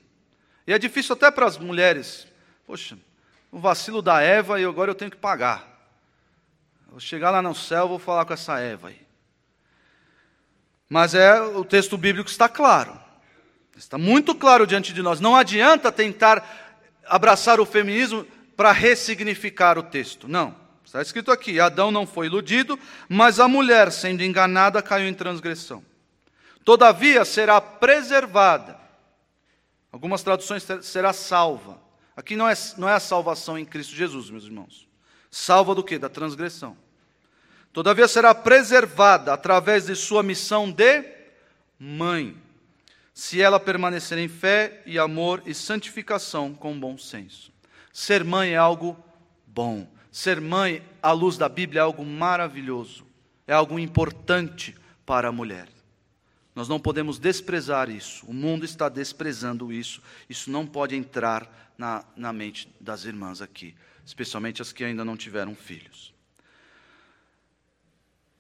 [0.67, 2.27] E é difícil até para as mulheres.
[2.67, 2.99] Poxa,
[3.53, 5.69] o vacilo da Eva e agora eu tenho que pagar.
[6.89, 9.01] Vou chegar lá no céu, vou falar com essa Eva aí.
[10.89, 12.99] Mas é o texto bíblico está claro.
[13.77, 15.21] Está muito claro diante de nós.
[15.21, 16.45] Não adianta tentar
[17.07, 18.27] abraçar o feminismo
[18.57, 20.27] para ressignificar o texto.
[20.27, 20.55] Não.
[20.85, 22.79] Está escrito aqui: Adão não foi iludido,
[23.09, 25.83] mas a mulher, sendo enganada, caiu em transgressão.
[26.65, 28.79] Todavia será preservada.
[29.91, 31.79] Algumas traduções será salva.
[32.17, 34.89] Aqui não é, não é a salvação em Cristo Jesus, meus irmãos.
[35.31, 35.99] Salva do que?
[35.99, 36.77] Da transgressão.
[37.73, 41.05] Todavia será preservada através de sua missão de
[41.79, 42.37] mãe,
[43.15, 47.51] se ela permanecer em fé e amor e santificação com bom senso.
[47.93, 48.97] Ser mãe é algo
[49.47, 49.87] bom.
[50.11, 53.07] Ser mãe, à luz da Bíblia, é algo maravilhoso.
[53.47, 55.69] É algo importante para a mulher.
[56.55, 58.25] Nós não podemos desprezar isso.
[58.27, 60.03] O mundo está desprezando isso.
[60.29, 65.17] Isso não pode entrar na, na mente das irmãs aqui, especialmente as que ainda não
[65.17, 66.13] tiveram filhos.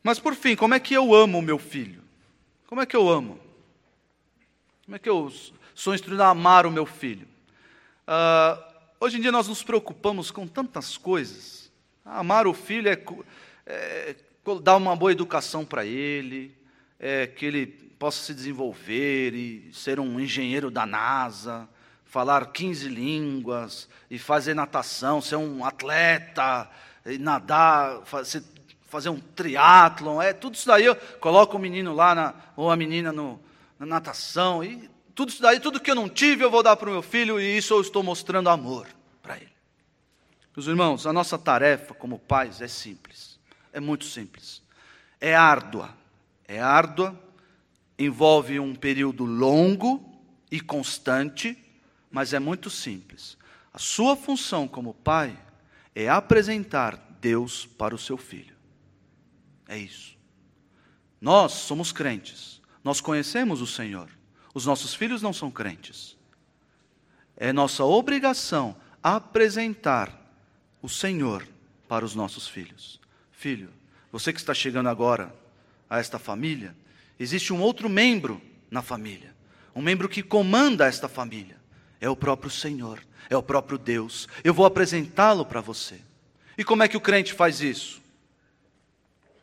[0.03, 2.03] Mas por fim, como é que eu amo o meu filho?
[2.67, 3.39] Como é que eu amo?
[4.85, 5.33] Como é que eu
[5.75, 7.29] sou instruído a amar o meu filho?
[8.07, 8.63] Uh,
[8.99, 11.63] hoje em dia nós nos preocupamos com tantas coisas,
[12.05, 13.01] Amar o filho é,
[13.67, 14.17] é
[14.61, 16.55] dar uma boa educação para ele,
[16.99, 21.69] é que ele possa se desenvolver e ser um engenheiro da NASA,
[22.13, 26.69] falar 15 línguas e fazer natação, ser um atleta,
[27.19, 28.43] nadar, fazer,
[28.83, 30.85] fazer um triatlon, é tudo isso daí.
[30.85, 33.41] Eu coloco o menino lá na, ou a menina no,
[33.79, 36.91] na natação e tudo isso daí, tudo que eu não tive, eu vou dar para
[36.91, 38.87] o meu filho e isso eu estou mostrando amor
[39.23, 39.53] para ele.
[40.55, 43.41] Meus irmãos, a nossa tarefa como pais é simples,
[43.73, 44.63] é muito simples,
[45.19, 45.97] é árdua,
[46.47, 47.19] é árdua,
[47.99, 50.13] envolve um período longo
[50.51, 51.57] e constante,
[52.13, 53.37] mas é muito simples.
[53.73, 55.37] A sua função como pai
[55.95, 58.55] é apresentar Deus para o seu filho.
[59.67, 60.17] É isso.
[61.21, 64.11] Nós somos crentes, nós conhecemos o Senhor.
[64.53, 66.17] Os nossos filhos não são crentes.
[67.37, 70.13] É nossa obrigação apresentar
[70.83, 71.47] o Senhor
[71.89, 73.01] para os nossos filhos.
[73.31, 73.71] Filho,
[74.11, 75.35] você que está chegando agora
[75.89, 76.77] a esta família,
[77.19, 79.35] existe um outro membro na família,
[79.75, 81.62] um membro que comanda esta família.
[82.03, 83.01] É o próprio Senhor,
[83.31, 84.29] é o próprio Deus.
[84.43, 86.01] Eu vou apresentá-lo para você.
[86.59, 88.03] E como é que o crente faz isso?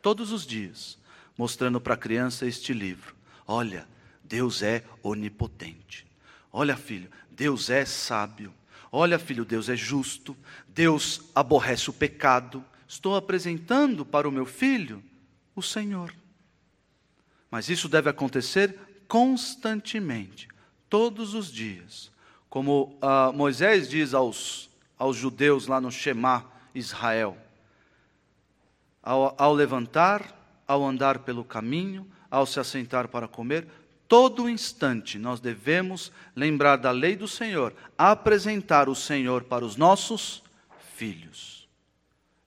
[0.02, 0.98] Todos os dias,
[1.38, 3.14] mostrando para a criança este livro.
[3.46, 3.88] Olha,
[4.22, 6.06] Deus é onipotente.
[6.52, 8.52] Olha, filho, Deus é sábio.
[8.92, 10.36] Olha, filho, Deus é justo.
[10.68, 12.62] Deus aborrece o pecado.
[12.86, 15.02] Estou apresentando para o meu filho
[15.56, 16.14] o Senhor.
[17.50, 20.46] Mas isso deve acontecer constantemente,
[20.90, 22.10] todos os dias.
[22.50, 26.44] Como uh, Moisés diz aos, aos judeus lá no Shema
[26.74, 27.38] Israel:
[29.00, 30.36] ao, ao levantar,
[30.66, 33.68] ao andar pelo caminho, ao se assentar para comer,
[34.08, 40.42] todo instante nós devemos lembrar da lei do Senhor, apresentar o Senhor para os nossos
[40.96, 41.68] filhos.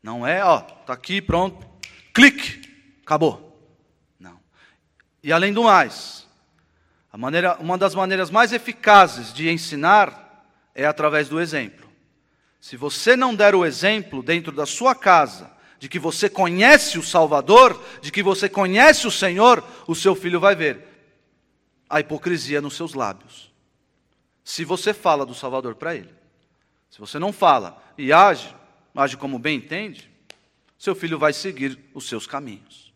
[0.01, 1.65] Não é, ó, tá aqui, pronto,
[2.13, 2.61] clique,
[3.01, 3.57] acabou.
[4.19, 4.37] Não.
[5.23, 6.27] E além do mais,
[7.17, 11.87] maneira, uma das maneiras mais eficazes de ensinar é através do exemplo.
[12.59, 17.03] Se você não der o exemplo dentro da sua casa, de que você conhece o
[17.03, 20.87] Salvador, de que você conhece o Senhor, o seu filho vai ver
[21.89, 23.51] a hipocrisia nos seus lábios.
[24.43, 26.09] Se você fala do Salvador para ele,
[26.89, 28.55] se você não fala e age,
[28.95, 30.09] age como bem entende,
[30.79, 32.93] seu filho vai seguir os seus caminhos.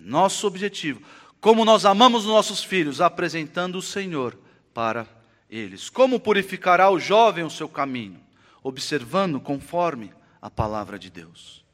[0.00, 1.02] Nosso objetivo,
[1.40, 4.38] como nós amamos os nossos filhos, apresentando o Senhor
[4.74, 5.06] para
[5.48, 5.88] eles.
[5.88, 8.20] Como purificará o jovem o seu caminho?
[8.62, 10.12] Observando conforme
[10.42, 11.64] a palavra de Deus.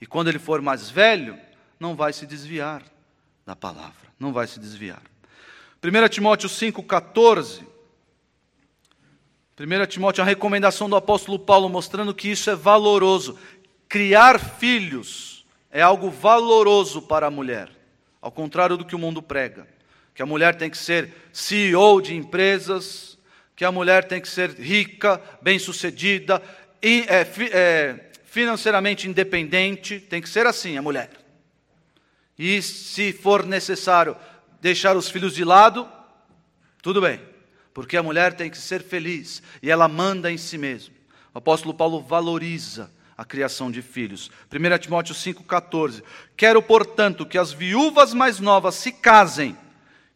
[0.00, 1.38] E quando ele for mais velho,
[1.78, 2.82] não vai se desviar
[3.44, 5.02] da palavra, não vai se desviar.
[5.82, 7.62] 1 Timóteo 5,14.
[9.60, 13.38] 1 Timóteo uma recomendação do apóstolo Paulo mostrando que isso é valoroso.
[13.88, 17.70] Criar filhos é algo valoroso para a mulher,
[18.28, 19.66] ao contrário do que o mundo prega.
[20.14, 23.16] Que a mulher tem que ser CEO de empresas,
[23.56, 26.42] que a mulher tem que ser rica, bem-sucedida,
[26.82, 31.08] é, é, financeiramente independente, tem que ser assim a mulher.
[32.38, 34.14] E se for necessário
[34.60, 35.88] deixar os filhos de lado,
[36.82, 37.22] tudo bem,
[37.72, 40.94] porque a mulher tem que ser feliz e ela manda em si mesma.
[41.32, 44.30] O apóstolo Paulo valoriza a criação de filhos.
[44.48, 46.04] 1 Timóteo 5,14.
[46.36, 49.58] Quero, portanto, que as viúvas mais novas se casem,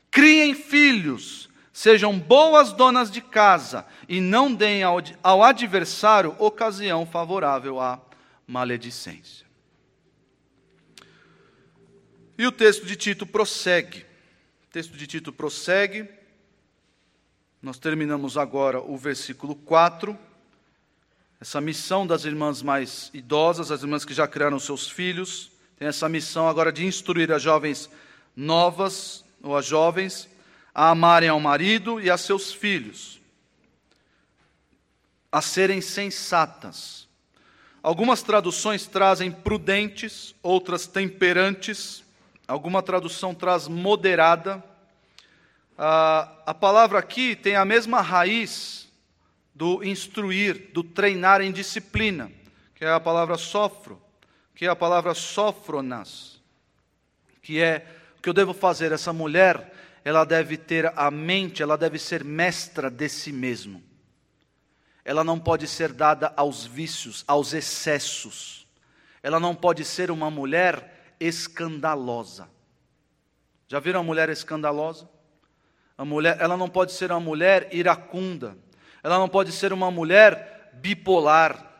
[0.08, 7.80] criem filhos, sejam boas donas de casa e não deem ao, ao adversário ocasião favorável
[7.80, 8.00] à
[8.46, 9.44] maledicência.
[12.38, 14.06] E o texto de Tito prossegue.
[14.64, 16.08] O texto de Tito prossegue.
[17.60, 20.16] Nós terminamos agora o versículo 4.
[21.42, 26.08] Essa missão das irmãs mais idosas, as irmãs que já criaram seus filhos, tem essa
[26.08, 27.90] missão agora de instruir as jovens
[28.36, 30.28] novas, ou as jovens,
[30.72, 33.20] a amarem ao marido e a seus filhos,
[35.32, 37.08] a serem sensatas.
[37.82, 42.04] Algumas traduções trazem prudentes, outras temperantes.
[42.46, 44.62] Alguma tradução traz moderada.
[45.76, 48.81] Ah, a palavra aqui tem a mesma raiz
[49.54, 52.30] do instruir, do treinar em disciplina,
[52.74, 54.00] que é a palavra sofro,
[54.54, 56.40] que é a palavra sofronas,
[57.42, 57.86] que é
[58.18, 58.92] o que eu devo fazer.
[58.92, 59.72] Essa mulher,
[60.04, 63.82] ela deve ter a mente, ela deve ser mestra de si mesmo.
[65.04, 68.66] Ela não pode ser dada aos vícios, aos excessos.
[69.22, 72.48] Ela não pode ser uma mulher escandalosa.
[73.68, 75.08] Já viram a mulher escandalosa?
[75.96, 78.56] A mulher, ela não pode ser uma mulher iracunda.
[79.02, 81.70] Ela não pode ser uma mulher bipolar.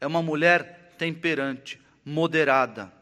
[0.00, 2.92] É uma mulher temperante, moderada.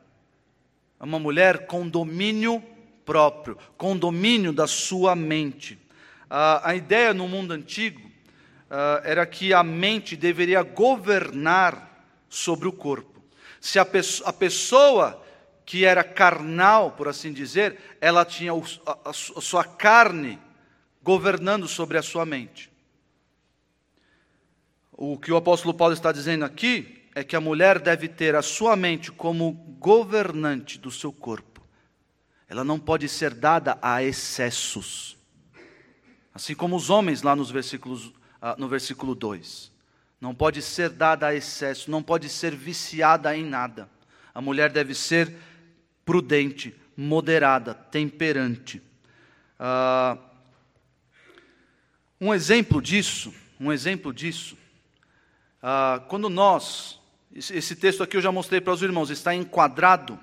[1.01, 2.62] É uma mulher com domínio
[3.05, 5.79] próprio, com domínio da sua mente.
[6.31, 8.01] A ideia no mundo antigo
[9.05, 13.22] era que a mente deveria governar sobre o corpo.
[13.61, 13.87] Se a,
[14.25, 15.22] a pessoa
[15.64, 20.39] que era carnal, por assim dizer, ela tinha a, a sua carne
[21.03, 22.70] governando sobre a sua mente.
[24.97, 28.42] O que o apóstolo Paulo está dizendo aqui é que a mulher deve ter a
[28.42, 31.61] sua mente como governante do seu corpo.
[32.49, 35.16] Ela não pode ser dada a excessos.
[36.32, 39.72] Assim como os homens lá nos versículos, ah, no versículo 2.
[40.20, 43.90] Não pode ser dada a excesso, não pode ser viciada em nada.
[44.32, 45.34] A mulher deve ser
[46.05, 48.80] prudente, moderada, temperante.
[49.59, 50.16] Ah,
[52.20, 54.57] um exemplo disso, um exemplo disso,
[55.66, 57.00] ah, quando nós,
[57.34, 60.20] esse texto aqui eu já mostrei para os irmãos, está enquadrado,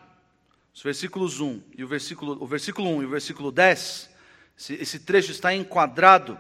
[0.71, 4.11] os versículos 1 e o versículo, o versículo 1 e o versículo 10,
[4.55, 6.37] esse, esse trecho está enquadrado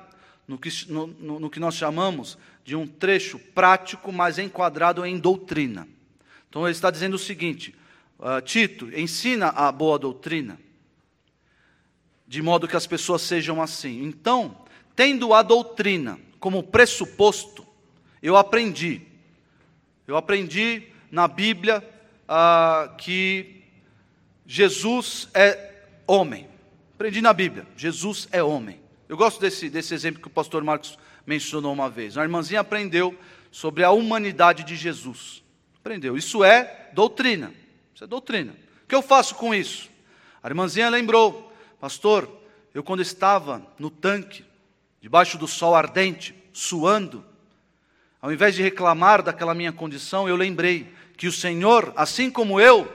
[0.47, 5.17] no que, no, no, no que nós chamamos de um trecho prático, mas enquadrado em
[5.17, 5.87] doutrina.
[6.47, 7.75] Então ele está dizendo o seguinte:
[8.19, 10.59] uh, Tito, ensina a boa doutrina,
[12.27, 14.03] de modo que as pessoas sejam assim.
[14.03, 14.63] Então,
[14.95, 17.70] tendo a doutrina como pressuposto,
[18.21, 19.01] eu aprendi.
[20.07, 21.83] Eu aprendi na Bíblia
[22.27, 23.63] ah, que
[24.45, 25.71] Jesus é
[26.07, 26.47] homem.
[26.93, 28.79] Aprendi na Bíblia, Jesus é homem.
[29.09, 32.17] Eu gosto desse, desse exemplo que o pastor Marcos mencionou uma vez.
[32.17, 33.17] A irmãzinha aprendeu
[33.51, 35.43] sobre a humanidade de Jesus.
[35.79, 36.15] Aprendeu.
[36.15, 37.51] Isso é doutrina.
[37.93, 38.55] Isso é doutrina.
[38.83, 39.89] O que eu faço com isso?
[40.41, 42.29] A irmãzinha lembrou, pastor,
[42.73, 44.45] eu quando estava no tanque,
[45.01, 47.25] debaixo do sol ardente, suando,
[48.21, 52.91] ao invés de reclamar daquela minha condição, eu lembrei que o Senhor, assim como eu,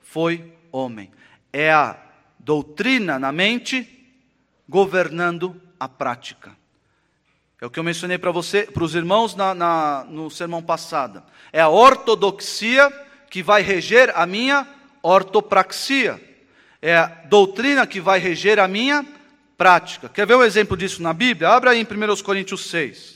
[0.00, 1.12] foi homem.
[1.52, 1.96] É a
[2.38, 3.88] doutrina na mente
[4.68, 6.56] governando a prática.
[7.60, 11.22] É o que eu mencionei para você, para os irmãos na, na, no sermão passado.
[11.52, 12.92] É a ortodoxia
[13.30, 14.66] que vai reger a minha
[15.02, 16.20] ortopraxia.
[16.82, 19.06] É a doutrina que vai reger a minha
[19.56, 20.08] prática.
[20.08, 21.50] Quer ver um exemplo disso na Bíblia?
[21.50, 23.13] Abra aí em 1 Coríntios 6.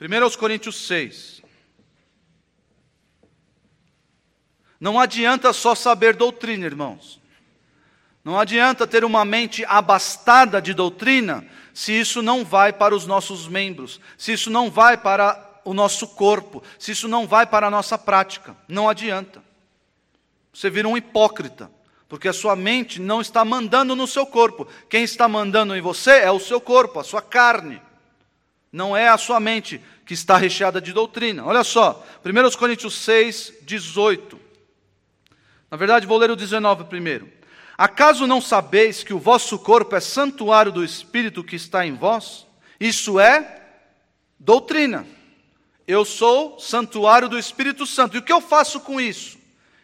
[0.00, 1.42] 1 Coríntios 6.
[4.80, 7.20] Não adianta só saber doutrina, irmãos.
[8.24, 11.44] Não adianta ter uma mente abastada de doutrina
[11.74, 16.08] se isso não vai para os nossos membros, se isso não vai para o nosso
[16.08, 18.56] corpo, se isso não vai para a nossa prática.
[18.68, 19.42] Não adianta.
[20.52, 21.70] Você vira um hipócrita,
[22.08, 24.66] porque a sua mente não está mandando no seu corpo.
[24.88, 27.80] Quem está mandando em você é o seu corpo, a sua carne.
[28.72, 31.44] Não é a sua mente que está recheada de doutrina.
[31.44, 34.38] Olha só, 1 Coríntios 6, 18.
[35.70, 37.30] Na verdade, vou ler o 19 primeiro.
[37.76, 42.46] Acaso não sabeis que o vosso corpo é santuário do Espírito que está em vós?
[42.80, 43.62] Isso é
[44.38, 45.06] doutrina.
[45.86, 48.16] Eu sou santuário do Espírito Santo.
[48.16, 49.38] E o que eu faço com isso?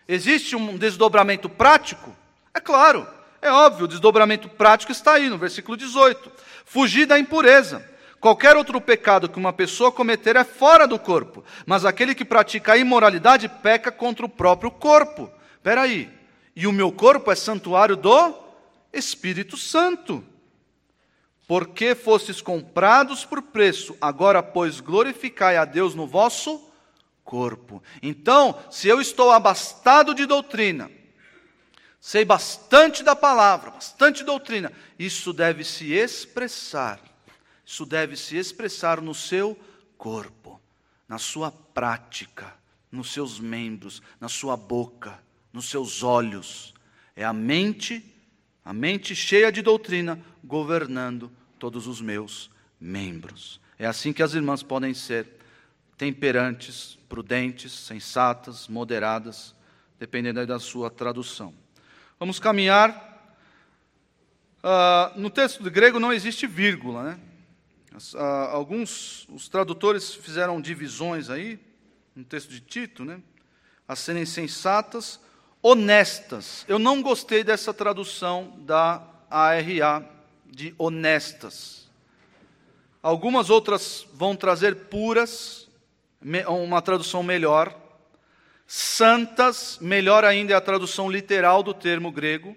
[0.06, 2.14] Existe um desdobramento prático?
[2.52, 3.06] É claro,
[3.40, 6.30] é óbvio, o desdobramento prático está aí no versículo 18.
[6.64, 7.88] Fugir da impureza.
[8.24, 12.72] Qualquer outro pecado que uma pessoa cometer é fora do corpo, mas aquele que pratica
[12.72, 15.30] a imoralidade peca contra o próprio corpo.
[15.56, 16.10] Espera aí,
[16.56, 18.34] e o meu corpo é santuário do
[18.90, 20.24] Espírito Santo.
[21.46, 26.66] Porque fostes comprados por preço, agora, pois, glorificai a Deus no vosso
[27.22, 27.82] corpo.
[28.02, 30.90] Então, se eu estou abastado de doutrina,
[32.00, 37.12] sei bastante da palavra, bastante doutrina, isso deve se expressar
[37.66, 39.58] isso deve se expressar no seu
[39.96, 40.60] corpo,
[41.08, 42.54] na sua prática,
[42.90, 45.18] nos seus membros, na sua boca,
[45.52, 46.74] nos seus olhos.
[47.16, 48.04] É a mente,
[48.64, 52.50] a mente cheia de doutrina, governando todos os meus
[52.80, 53.60] membros.
[53.78, 55.26] É assim que as irmãs podem ser
[55.96, 59.54] temperantes, prudentes, sensatas, moderadas,
[59.98, 61.54] dependendo da sua tradução.
[62.18, 63.12] Vamos caminhar.
[64.62, 67.20] Uh, no texto grego não existe vírgula, né?
[68.16, 71.60] Ah, alguns, os tradutores fizeram divisões aí,
[72.14, 73.20] no texto de Tito, né?
[73.86, 75.20] A serem sensatas,
[75.62, 76.64] honestas.
[76.66, 80.08] Eu não gostei dessa tradução da ARA,
[80.44, 81.88] de honestas.
[83.00, 85.68] Algumas outras vão trazer puras,
[86.48, 87.78] uma tradução melhor.
[88.66, 92.56] Santas, melhor ainda é a tradução literal do termo grego.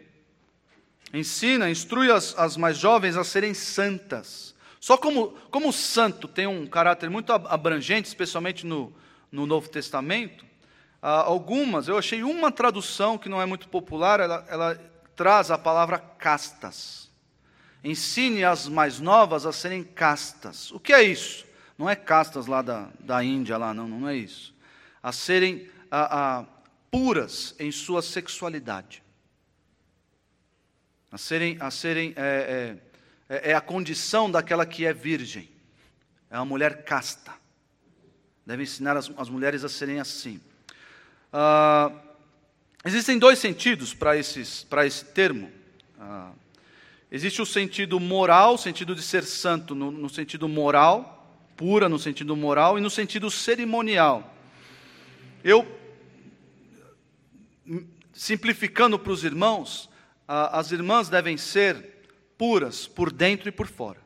[1.13, 4.55] Ensina, instrui as, as mais jovens a serem santas.
[4.79, 8.93] Só como, como o santo tem um caráter muito abrangente, especialmente no,
[9.31, 10.45] no Novo Testamento,
[11.01, 14.75] Ah, algumas, eu achei uma tradução que não é muito popular, ela, ela
[15.15, 17.09] traz a palavra castas.
[17.83, 20.71] Ensine as mais novas a serem castas.
[20.71, 21.45] O que é isso?
[21.77, 24.53] Não é castas lá da, da Índia, lá, não, não é isso.
[25.01, 26.45] A serem a, a,
[26.89, 29.03] puras em sua sexualidade.
[31.11, 32.21] A serem, a serem é,
[32.75, 32.77] é,
[33.29, 35.49] é, é a condição daquela que é virgem.
[36.29, 37.33] É uma mulher casta.
[38.45, 40.39] Deve ensinar as, as mulheres a serem assim.
[41.31, 41.91] Ah,
[42.85, 45.51] existem dois sentidos para esse termo.
[45.99, 46.31] Ah,
[47.11, 51.99] existe o sentido moral, o sentido de ser santo no, no sentido moral, pura no
[51.99, 54.33] sentido moral, e no sentido cerimonial.
[55.43, 55.67] Eu,
[58.13, 59.89] simplificando para os irmãos,
[60.27, 61.96] ah, as irmãs devem ser
[62.37, 63.99] puras por dentro e por fora.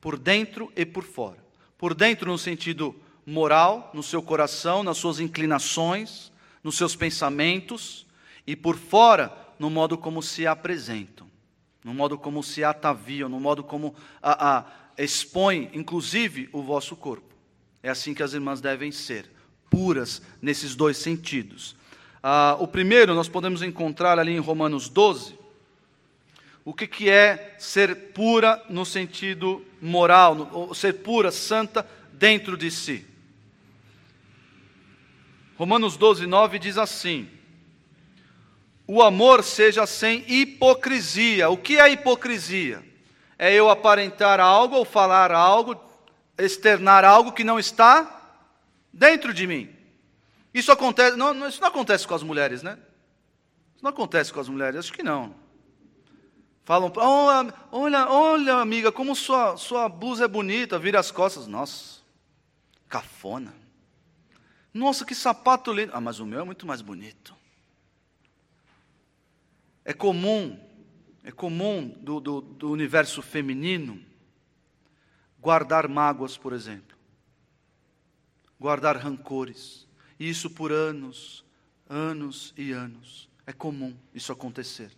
[0.00, 1.38] Por dentro e por fora.
[1.78, 6.30] Por dentro, no sentido moral, no seu coração, nas suas inclinações,
[6.62, 8.06] nos seus pensamentos,
[8.46, 11.28] e por fora, no modo como se apresentam,
[11.84, 14.64] no modo como se ataviam, no modo como a, a,
[14.98, 17.34] expõem, inclusive, o vosso corpo.
[17.82, 19.30] É assim que as irmãs devem ser,
[19.70, 21.76] puras nesses dois sentidos.
[22.22, 25.41] Ah, o primeiro nós podemos encontrar ali em Romanos 12,
[26.64, 33.04] o que, que é ser pura no sentido moral, ser pura, santa dentro de si.
[35.56, 37.28] Romanos 12, 9 diz assim:
[38.86, 41.50] O amor seja sem hipocrisia.
[41.50, 42.82] O que é hipocrisia?
[43.38, 45.76] É eu aparentar algo ou falar algo,
[46.38, 48.38] externar algo que não está
[48.92, 49.68] dentro de mim.
[50.54, 52.78] Isso acontece, não, isso não acontece com as mulheres, né?
[53.74, 55.41] Isso não acontece com as mulheres, acho que não.
[56.64, 61.46] Falam, oh, olha, olha, amiga, como sua, sua blusa é bonita, vira as costas.
[61.46, 62.00] Nossa,
[62.88, 63.54] cafona.
[64.72, 65.92] Nossa, que sapato lindo.
[65.94, 67.34] Ah, mas o meu é muito mais bonito.
[69.84, 70.58] É comum,
[71.24, 74.00] é comum do, do, do universo feminino
[75.40, 76.96] guardar mágoas, por exemplo,
[78.60, 79.88] guardar rancores.
[80.18, 81.44] Isso por anos,
[81.88, 83.28] anos e anos.
[83.44, 84.92] É comum isso acontecer.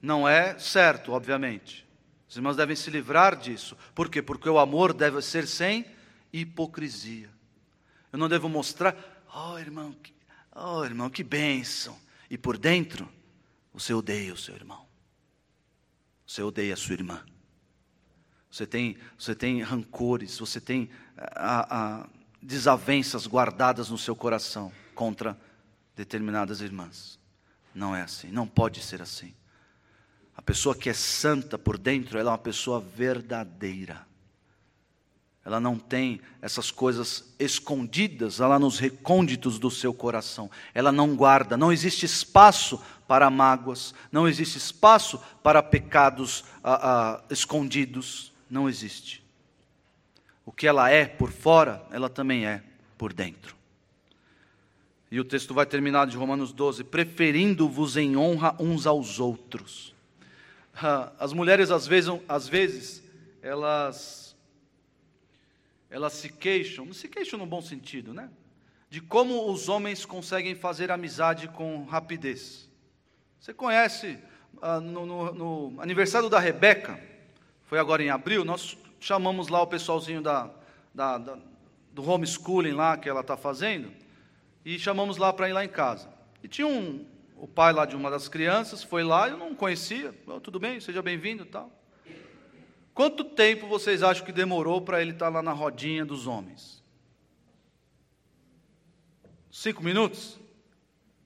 [0.00, 1.86] Não é certo, obviamente.
[2.28, 3.76] Os irmãos devem se livrar disso.
[3.94, 4.22] Por quê?
[4.22, 5.86] Porque o amor deve ser sem
[6.32, 7.30] hipocrisia.
[8.12, 8.96] Eu não devo mostrar,
[9.34, 10.14] oh irmão, que,
[10.54, 11.98] oh irmão, que bênção.
[12.30, 13.08] E por dentro,
[13.72, 14.86] você odeia o seu irmão.
[16.26, 17.24] Você odeia a sua irmã.
[18.50, 22.08] Você tem, você tem rancores, você tem a, a,
[22.42, 25.38] desavenças guardadas no seu coração contra
[25.94, 27.18] determinadas irmãs.
[27.74, 29.34] Não é assim, não pode ser assim.
[30.38, 34.06] A pessoa que é santa por dentro, ela é uma pessoa verdadeira.
[35.44, 40.48] Ela não tem essas coisas escondidas lá nos recônditos do seu coração.
[40.72, 47.24] Ela não guarda, não existe espaço para mágoas, não existe espaço para pecados ah, ah,
[47.30, 48.32] escondidos.
[48.48, 49.24] Não existe.
[50.46, 52.62] O que ela é por fora, ela também é
[52.96, 53.56] por dentro.
[55.10, 59.97] E o texto vai terminar de Romanos 12: preferindo-vos em honra uns aos outros.
[61.18, 63.02] As mulheres, às vezes, às vezes
[63.42, 64.36] elas,
[65.90, 68.30] elas se queixam, não se queixam no bom sentido, né?
[68.88, 72.70] De como os homens conseguem fazer amizade com rapidez.
[73.40, 74.18] Você conhece,
[74.62, 76.98] ah, no, no, no aniversário da Rebeca,
[77.64, 80.50] foi agora em abril, nós chamamos lá o pessoalzinho da,
[80.94, 81.38] da, da
[81.92, 83.92] do homeschooling lá que ela está fazendo,
[84.64, 86.08] e chamamos lá para ir lá em casa.
[86.42, 87.04] E tinha um,
[87.38, 90.80] o pai lá de uma das crianças, foi lá, eu não conhecia, oh, tudo bem,
[90.80, 91.70] seja bem-vindo tal.
[92.92, 96.82] Quanto tempo vocês acham que demorou para ele estar tá lá na rodinha dos homens?
[99.52, 100.38] Cinco minutos?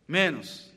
[0.06, 0.70] Menos.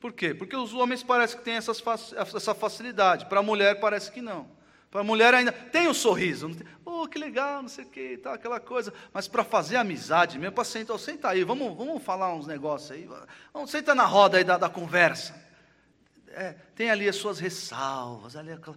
[0.00, 0.32] Por quê?
[0.32, 1.82] Porque os homens parecem que têm essas,
[2.16, 4.48] essa facilidade, para a mulher parece que não.
[4.90, 6.50] Para a mulher ainda tem o um sorriso,
[6.84, 8.92] oh, que legal, não sei o que, tal, aquela coisa.
[9.12, 12.90] Mas para fazer amizade mesmo, para sentar, oh, senta aí, vamos, vamos falar uns negócios
[12.90, 13.08] aí.
[13.52, 15.40] Vamos, senta na roda aí da, da conversa.
[16.28, 18.76] É, tem ali as suas ressalvas, ali aquela,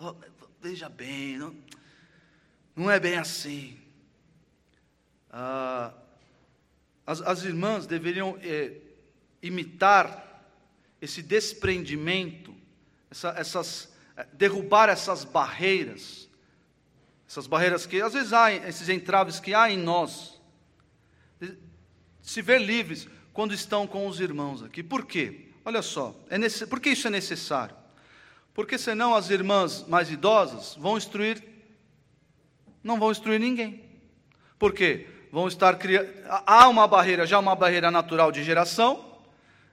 [0.00, 0.14] oh,
[0.62, 1.54] veja bem, não,
[2.74, 3.78] não é bem assim.
[5.30, 5.92] Ah,
[7.06, 8.76] as, as, irmãs deveriam é,
[9.42, 10.42] imitar
[11.02, 12.54] esse desprendimento,
[13.10, 13.90] essa, essas
[14.32, 16.28] derrubar essas barreiras,
[17.28, 20.40] essas barreiras que às vezes há, esses entraves que há em nós,
[22.20, 24.82] se ver livres quando estão com os irmãos aqui.
[24.82, 25.48] Por quê?
[25.64, 26.68] Olha só, é necess...
[26.68, 27.76] por que isso é necessário?
[28.52, 31.42] Porque senão as irmãs mais idosas vão instruir,
[32.82, 33.84] não vão instruir ninguém.
[34.58, 35.06] Por quê?
[35.30, 36.08] vão estar criando.
[36.46, 39.09] Há uma barreira, já uma barreira natural de geração.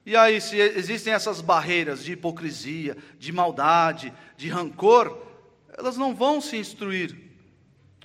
[0.08, 5.22] E aí, se existem essas barreiras de hipocrisia, de maldade, de rancor,
[5.78, 7.14] elas não vão se instruir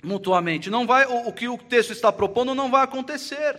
[0.03, 0.69] mutuamente.
[0.69, 3.57] Não vai, o, o que o texto está propondo não vai acontecer.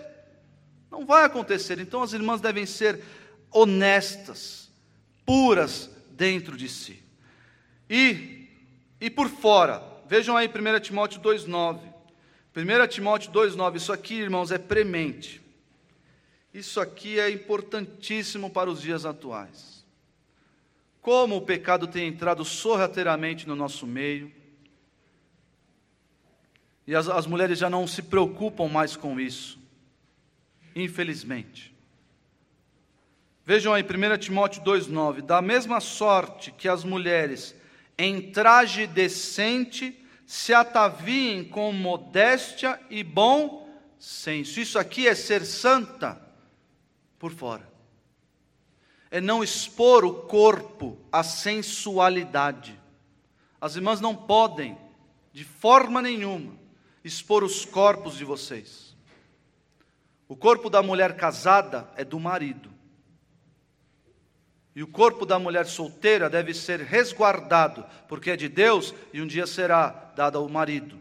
[0.90, 1.78] Não vai acontecer.
[1.78, 3.02] Então as irmãs devem ser
[3.50, 4.70] honestas,
[5.24, 7.02] puras dentro de si.
[7.88, 8.46] E,
[9.00, 11.80] e por fora, vejam aí 1 Timóteo 2,9.
[12.54, 15.43] 1 Timóteo 2,9, isso aqui, irmãos, é premente.
[16.54, 19.84] Isso aqui é importantíssimo para os dias atuais.
[21.02, 24.32] Como o pecado tem entrado sorrateiramente no nosso meio,
[26.86, 29.58] e as, as mulheres já não se preocupam mais com isso,
[30.76, 31.74] infelizmente.
[33.44, 37.52] Vejam aí, 1 Timóteo 2,9: Da mesma sorte que as mulheres
[37.98, 44.60] em traje decente se ataviem com modéstia e bom senso.
[44.60, 46.23] Isso aqui é ser santa
[47.24, 47.66] por fora.
[49.10, 52.78] É não expor o corpo à sensualidade.
[53.58, 54.76] As irmãs não podem,
[55.32, 56.54] de forma nenhuma,
[57.02, 58.94] expor os corpos de vocês.
[60.28, 62.70] O corpo da mulher casada é do marido.
[64.76, 69.26] E o corpo da mulher solteira deve ser resguardado, porque é de Deus e um
[69.26, 71.00] dia será dado ao marido.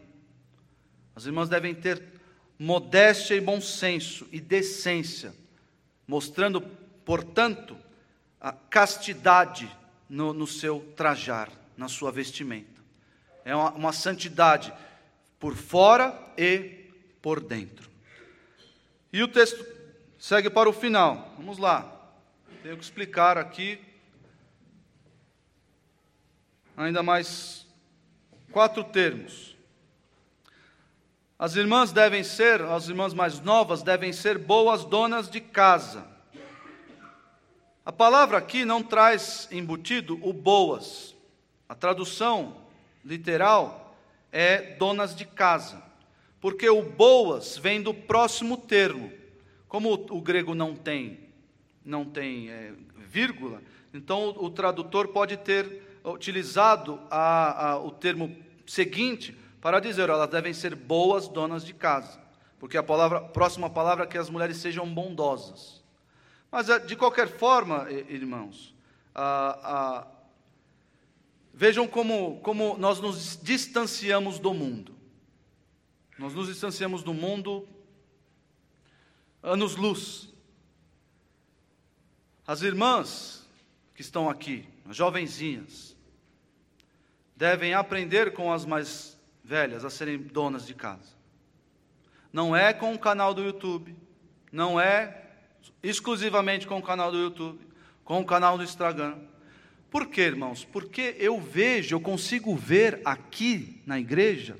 [1.14, 2.02] As irmãs devem ter
[2.58, 5.43] modéstia e bom senso e decência,
[6.06, 6.60] mostrando,
[7.04, 7.76] portanto,
[8.40, 9.70] a castidade
[10.08, 12.82] no, no seu trajar, na sua vestimenta.
[13.44, 14.72] É uma, uma santidade
[15.38, 16.90] por fora e
[17.20, 17.90] por dentro.
[19.12, 19.64] E o texto
[20.18, 21.34] segue para o final.
[21.36, 21.90] Vamos lá.
[22.62, 23.78] Tenho que explicar aqui
[26.76, 27.66] ainda mais
[28.50, 29.53] quatro termos.
[31.38, 36.06] As irmãs devem ser, as irmãs mais novas devem ser boas donas de casa.
[37.84, 41.14] A palavra aqui não traz embutido o boas.
[41.68, 42.56] A tradução
[43.04, 43.96] literal
[44.30, 45.82] é donas de casa,
[46.40, 49.12] porque o boas vem do próximo termo.
[49.68, 51.24] Como o grego não tem
[51.84, 53.60] não tem é, vírgula,
[53.92, 58.34] então o, o, tradutor pode ter utilizado a, a, o termo
[58.66, 62.20] seguinte para dizer, elas devem ser boas donas de casa,
[62.58, 65.82] porque a palavra, próxima palavra é que as mulheres sejam bondosas.
[66.52, 68.74] Mas é, de qualquer forma, irmãos,
[71.54, 74.94] vejam como, como nós nos distanciamos do mundo.
[76.18, 77.66] Nós nos distanciamos do mundo
[79.42, 80.28] anos-luz.
[82.46, 83.48] As irmãs
[83.94, 85.96] que estão aqui, as jovenzinhas,
[87.34, 89.13] devem aprender com as mais
[89.44, 91.12] velhas a serem donas de casa.
[92.32, 93.94] Não é com o canal do YouTube,
[94.50, 95.22] não é
[95.82, 97.60] exclusivamente com o canal do YouTube,
[98.04, 99.18] com o canal do Instagram.
[99.90, 100.64] Por quê, irmãos?
[100.64, 104.58] Porque eu vejo, eu consigo ver aqui na igreja,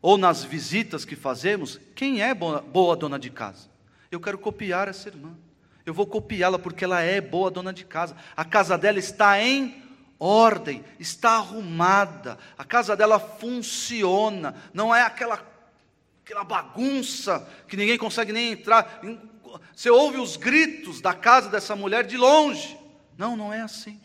[0.00, 3.68] ou nas visitas que fazemos, quem é boa, boa dona de casa.
[4.10, 5.36] Eu quero copiar essa irmã.
[5.84, 8.16] Eu vou copiá-la porque ela é boa dona de casa.
[8.36, 9.85] A casa dela está em
[10.18, 12.38] ordem, está arrumada.
[12.56, 14.54] A casa dela funciona.
[14.72, 15.56] Não é aquela
[16.24, 19.00] aquela bagunça que ninguém consegue nem entrar.
[19.72, 22.76] Você ouve os gritos da casa dessa mulher de longe.
[23.16, 24.00] Não, não é assim.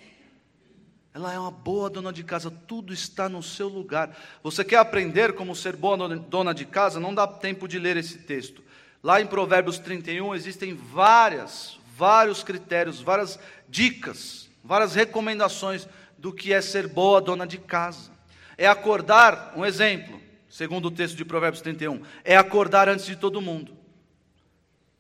[1.13, 4.15] Ela é uma boa dona de casa, tudo está no seu lugar.
[4.43, 6.99] Você quer aprender como ser boa dona de casa?
[6.99, 8.63] Não dá tempo de ler esse texto.
[9.03, 15.87] Lá em Provérbios 31 existem várias, vários critérios, várias dicas, várias recomendações
[16.17, 18.11] do que é ser boa dona de casa.
[18.57, 23.41] É acordar, um exemplo, segundo o texto de Provérbios 31, é acordar antes de todo
[23.41, 23.77] mundo.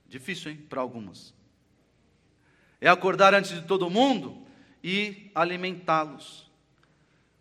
[0.07, 1.33] Difícil, hein, para algumas.
[2.79, 4.45] É acordar antes de todo mundo
[4.83, 6.49] e alimentá-los,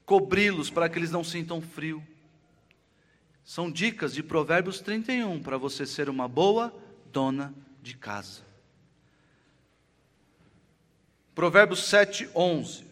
[0.05, 2.07] cobri-los para que eles não sintam frio
[3.51, 6.73] são dicas de Provérbios 31 para você ser uma boa
[7.07, 7.53] dona
[7.83, 8.43] de casa.
[11.41, 12.85] Provérbios 7, 11.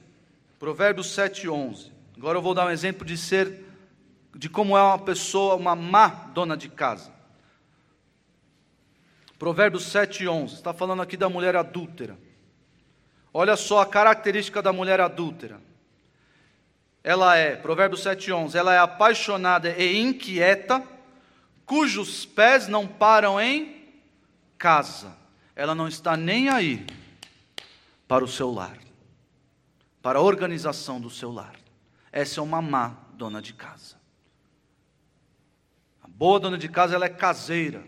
[0.58, 1.92] Provérbios 7, 11.
[2.16, 3.62] Agora eu vou dar um exemplo de ser,
[4.34, 7.12] de como é uma pessoa, uma má dona de casa.
[9.38, 10.54] Provérbios 7, 11.
[10.54, 12.16] Está falando aqui da mulher adúltera.
[13.34, 15.60] Olha só a característica da mulher adúltera
[17.04, 20.82] ela é, Provérbios 7,11, ela é apaixonada e inquieta,
[21.66, 23.92] cujos pés não param em
[24.56, 25.14] casa.
[25.54, 26.86] Ela não está nem aí
[28.08, 28.78] para o seu lar,
[30.02, 31.54] para a organização do seu lar.
[32.10, 33.96] Essa é uma má dona de casa.
[36.02, 37.84] A boa dona de casa, ela é caseira.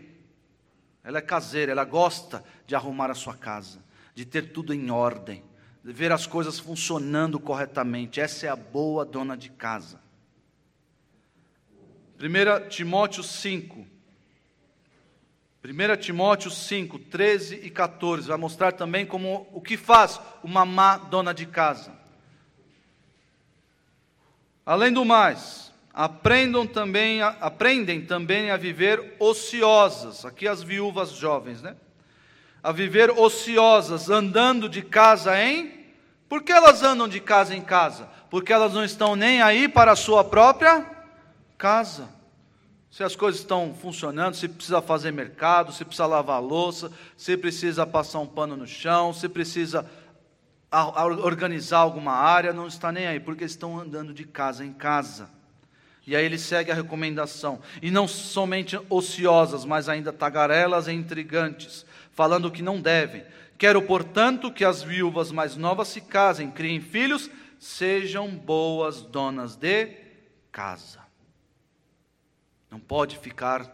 [1.03, 5.43] Ela é caseira, ela gosta de arrumar a sua casa, de ter tudo em ordem,
[5.83, 8.21] de ver as coisas funcionando corretamente.
[8.21, 9.99] Essa é a boa dona de casa.
[12.19, 13.87] 1 Timóteo 5.
[15.63, 20.97] 1 Timóteo 5, 13 e 14 vai mostrar também como o que faz uma má
[20.97, 21.91] dona de casa.
[24.65, 31.75] Além do mais, aprendam também, aprendem também a viver ociosas, aqui as viúvas jovens, né?
[32.63, 35.79] A viver ociosas, andando de casa em.
[36.27, 38.09] Por que elas andam de casa em casa?
[38.31, 40.89] Porque elas não estão nem aí para a sua própria
[41.55, 42.20] casa.
[42.91, 47.87] Se as coisas estão funcionando, se precisa fazer mercado, se precisa lavar louça, se precisa
[47.87, 49.89] passar um pano no chão, se precisa
[51.23, 55.29] organizar alguma área, não está nem aí, porque estão andando de casa em casa.
[56.05, 57.61] E aí ele segue a recomendação.
[57.81, 63.23] E não somente ociosas, mas ainda tagarelas e intrigantes, falando o que não devem.
[63.57, 69.95] Quero, portanto, que as viúvas mais novas se casem, criem filhos, sejam boas donas de
[70.51, 71.00] casa.
[72.71, 73.69] Não pode ficar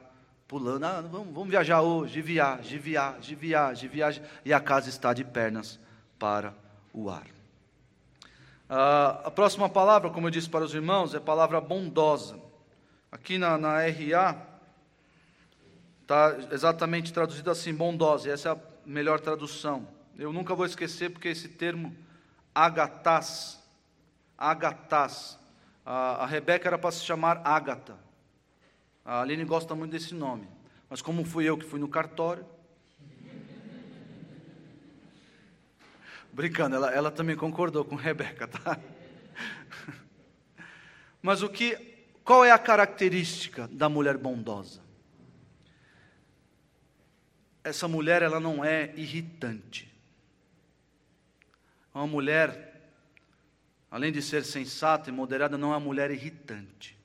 [0.48, 5.24] pulando, ah, vamos, vamos viajar hoje, viagem, viagem, viagem, viagem, e a casa está de
[5.24, 5.80] pernas
[6.18, 6.54] para
[6.92, 7.28] o ar.
[8.70, 12.40] Uh, a próxima palavra, como eu disse para os irmãos, é a palavra bondosa.
[13.12, 14.36] Aqui na, na RA,
[16.02, 19.88] está exatamente traduzido assim, bondosa, essa é a melhor tradução.
[20.18, 21.96] Eu nunca vou esquecer, porque esse termo,
[22.56, 23.60] agatás,
[24.36, 25.38] agatás,
[25.86, 28.07] a, a Rebeca era para se chamar Ágata.
[29.08, 30.48] A Aline gosta muito desse nome,
[30.90, 32.46] mas como fui eu que fui no cartório,
[36.38, 38.80] Brincando, ela, ela também concordou com Rebeca, tá?
[41.20, 41.76] Mas o que,
[42.24, 44.82] qual é a característica da mulher bondosa?
[47.64, 49.92] Essa mulher, ela não é irritante.
[51.92, 52.92] Uma mulher,
[53.90, 56.97] além de ser sensata e moderada, não é uma mulher irritante.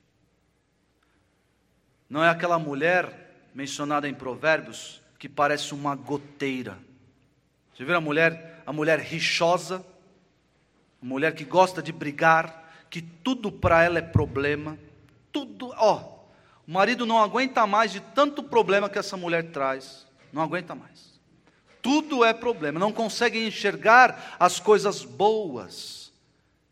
[2.13, 6.77] Não é aquela mulher mencionada em Provérbios que parece uma goteira.
[7.73, 9.83] Você viu a mulher a mulher rixosa,
[11.01, 14.77] a mulher que gosta de brigar, que tudo para ela é problema,
[15.31, 16.19] tudo, ó,
[16.67, 21.19] o marido não aguenta mais de tanto problema que essa mulher traz, não aguenta mais.
[21.81, 26.13] Tudo é problema, não consegue enxergar as coisas boas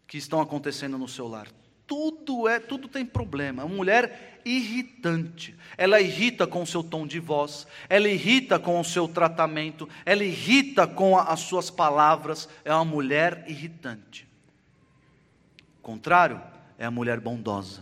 [0.06, 1.48] que estão acontecendo no seu lar
[1.92, 3.66] tudo é, tudo tem problema.
[3.66, 5.54] Uma mulher irritante.
[5.78, 10.24] Ela irrita com o seu tom de voz, ela irrita com o seu tratamento, ela
[10.24, 12.48] irrita com a, as suas palavras.
[12.64, 14.26] É uma mulher irritante.
[15.80, 16.42] O contrário
[16.78, 17.82] é a mulher bondosa,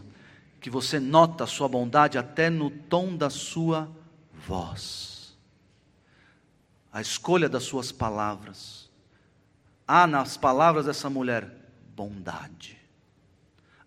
[0.59, 3.87] que você nota a sua bondade até no tom da sua
[4.33, 5.37] voz.
[6.91, 8.89] A escolha das suas palavras.
[9.87, 11.47] Há nas palavras dessa mulher
[11.95, 12.78] bondade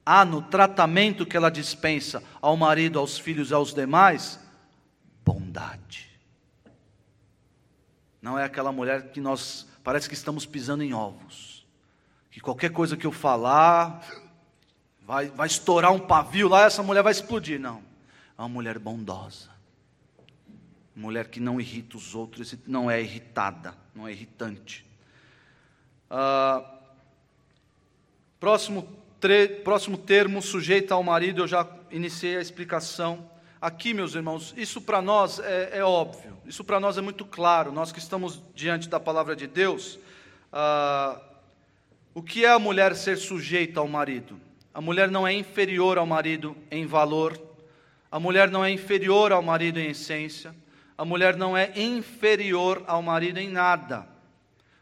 [0.05, 4.39] há no tratamento que ela dispensa ao marido, aos filhos e aos demais,
[5.25, 6.11] bondade.
[8.21, 11.67] Não é aquela mulher que nós parece que estamos pisando em ovos.
[12.31, 14.05] Que qualquer coisa que eu falar,
[15.05, 17.61] vai, vai estourar um pavio lá, essa mulher vai explodir.
[17.61, 17.83] Não.
[18.39, 19.51] É uma mulher bondosa.
[20.95, 24.87] Mulher que não irrita os outros, não é irritada, não é irritante.
[26.11, 26.63] Ah,
[28.39, 29.02] próximo
[29.63, 33.31] próximo termo, sujeita ao marido, eu já iniciei a explicação.
[33.61, 37.71] Aqui, meus irmãos, isso para nós é, é, óbvio, isso para nós é muito claro,
[37.71, 39.99] nós que estamos diante da palavra de Deus.
[40.53, 41.21] Ah,
[42.13, 44.41] o que é a mulher ser sujeita ao marido?
[44.75, 47.41] A mulher não é inferior ao marido em valor,
[48.11, 50.53] a mulher não é inferior ao marido em essência,
[50.99, 54.07] a mulher não é inferior ao marido em nada.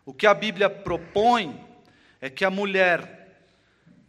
[0.07, 1.61] O que a Bíblia propõe
[2.21, 3.20] é que a mulher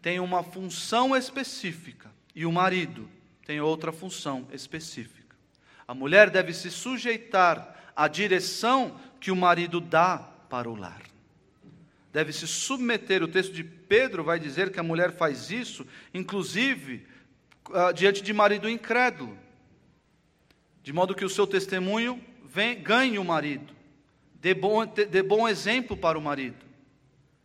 [0.01, 3.07] tem uma função específica e o marido
[3.45, 5.35] tem outra função específica.
[5.87, 10.17] A mulher deve se sujeitar à direção que o marido dá
[10.49, 11.01] para o lar.
[12.11, 17.05] Deve se submeter, o texto de Pedro vai dizer que a mulher faz isso, inclusive
[17.69, 19.37] uh, diante de marido incrédulo,
[20.83, 23.73] de modo que o seu testemunho vem, ganhe o marido,
[24.35, 26.70] dê bom, dê bom exemplo para o marido.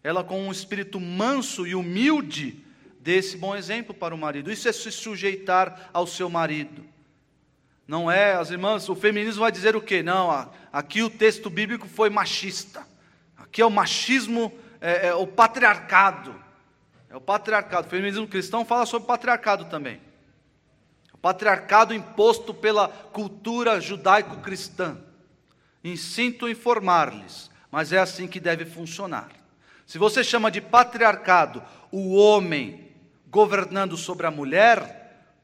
[0.07, 2.65] Ela, com um espírito manso e humilde,
[3.01, 4.53] dê esse bom exemplo para o marido.
[4.53, 6.87] Isso é se sujeitar ao seu marido.
[7.89, 10.05] Não é, as irmãs, o feminismo vai dizer o quê?
[10.05, 12.87] Não, aqui o texto bíblico foi machista.
[13.37, 16.41] Aqui é o machismo, é, é o patriarcado.
[17.11, 17.89] É o patriarcado.
[17.89, 20.01] O feminismo cristão fala sobre patriarcado também.
[21.13, 24.99] O patriarcado imposto pela cultura judaico-cristã.
[25.97, 29.46] Sinto informar-lhes, mas é assim que deve funcionar.
[29.87, 31.63] Se você chama de patriarcado
[31.93, 32.91] o homem
[33.31, 35.35] governando sobre a mulher,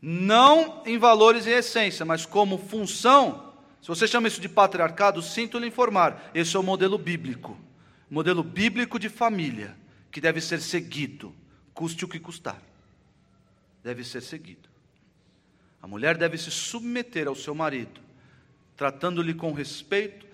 [0.00, 5.58] não em valores e essência, mas como função, se você chama isso de patriarcado, sinto
[5.58, 7.58] lhe informar, esse é o modelo bíblico,
[8.08, 9.76] modelo bíblico de família,
[10.10, 11.34] que deve ser seguido,
[11.74, 12.62] custe o que custar.
[13.82, 14.68] Deve ser seguido.
[15.82, 18.00] A mulher deve se submeter ao seu marido,
[18.76, 20.24] tratando-lhe com respeito,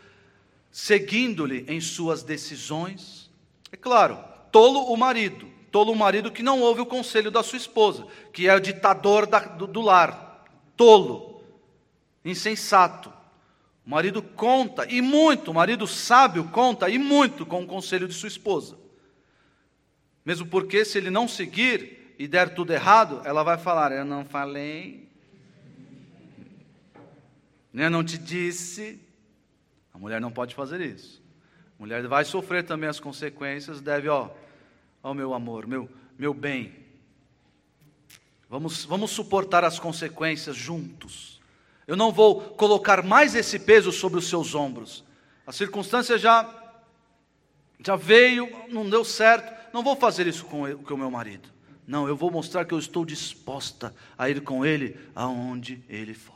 [0.70, 3.27] seguindo-lhe em suas decisões.
[3.70, 4.18] É claro,
[4.50, 8.48] tolo o marido, tolo o marido que não ouve o conselho da sua esposa, que
[8.48, 10.44] é o ditador da, do, do lar,
[10.76, 11.42] tolo,
[12.24, 13.12] insensato.
[13.86, 18.14] O marido conta, e muito, o marido sábio conta, e muito com o conselho de
[18.14, 18.78] sua esposa.
[20.24, 24.24] Mesmo porque, se ele não seguir e der tudo errado, ela vai falar: Eu não
[24.26, 25.08] falei,
[27.72, 29.00] eu não te disse.
[29.92, 31.22] A mulher não pode fazer isso.
[31.78, 34.30] Mulher vai sofrer também as consequências, deve, ó,
[35.02, 36.74] ó meu amor, meu, meu bem.
[38.50, 41.40] Vamos, vamos suportar as consequências juntos.
[41.86, 45.04] Eu não vou colocar mais esse peso sobre os seus ombros.
[45.46, 46.54] A circunstância já
[47.84, 49.56] já veio, não deu certo.
[49.72, 51.48] Não vou fazer isso com o meu marido.
[51.86, 56.34] Não, eu vou mostrar que eu estou disposta a ir com ele aonde ele for.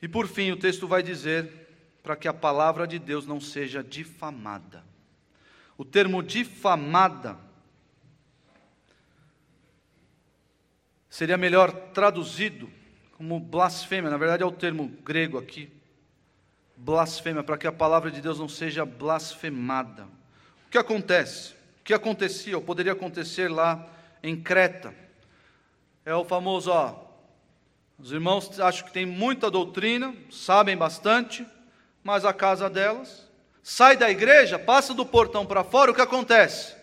[0.00, 1.61] E por fim, o texto vai dizer
[2.02, 4.84] para que a palavra de Deus não seja difamada.
[5.78, 7.38] O termo difamada
[11.08, 12.70] seria melhor traduzido
[13.16, 15.70] como blasfêmia, na verdade é o termo grego aqui.
[16.76, 20.04] Blasfêmia, para que a palavra de Deus não seja blasfemada.
[20.66, 21.52] O que acontece?
[21.80, 23.88] O que acontecia, ou poderia acontecer lá
[24.22, 24.92] em Creta?
[26.04, 26.96] É o famoso, ó,
[27.96, 31.46] os irmãos acham que tem muita doutrina, sabem bastante,
[32.02, 33.30] mas a casa delas
[33.62, 36.74] sai da igreja, passa do portão para fora, o que acontece?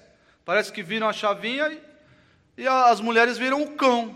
[0.46, 1.70] Parece que viram a chavinha
[2.58, 4.16] e, e as mulheres viram o cão.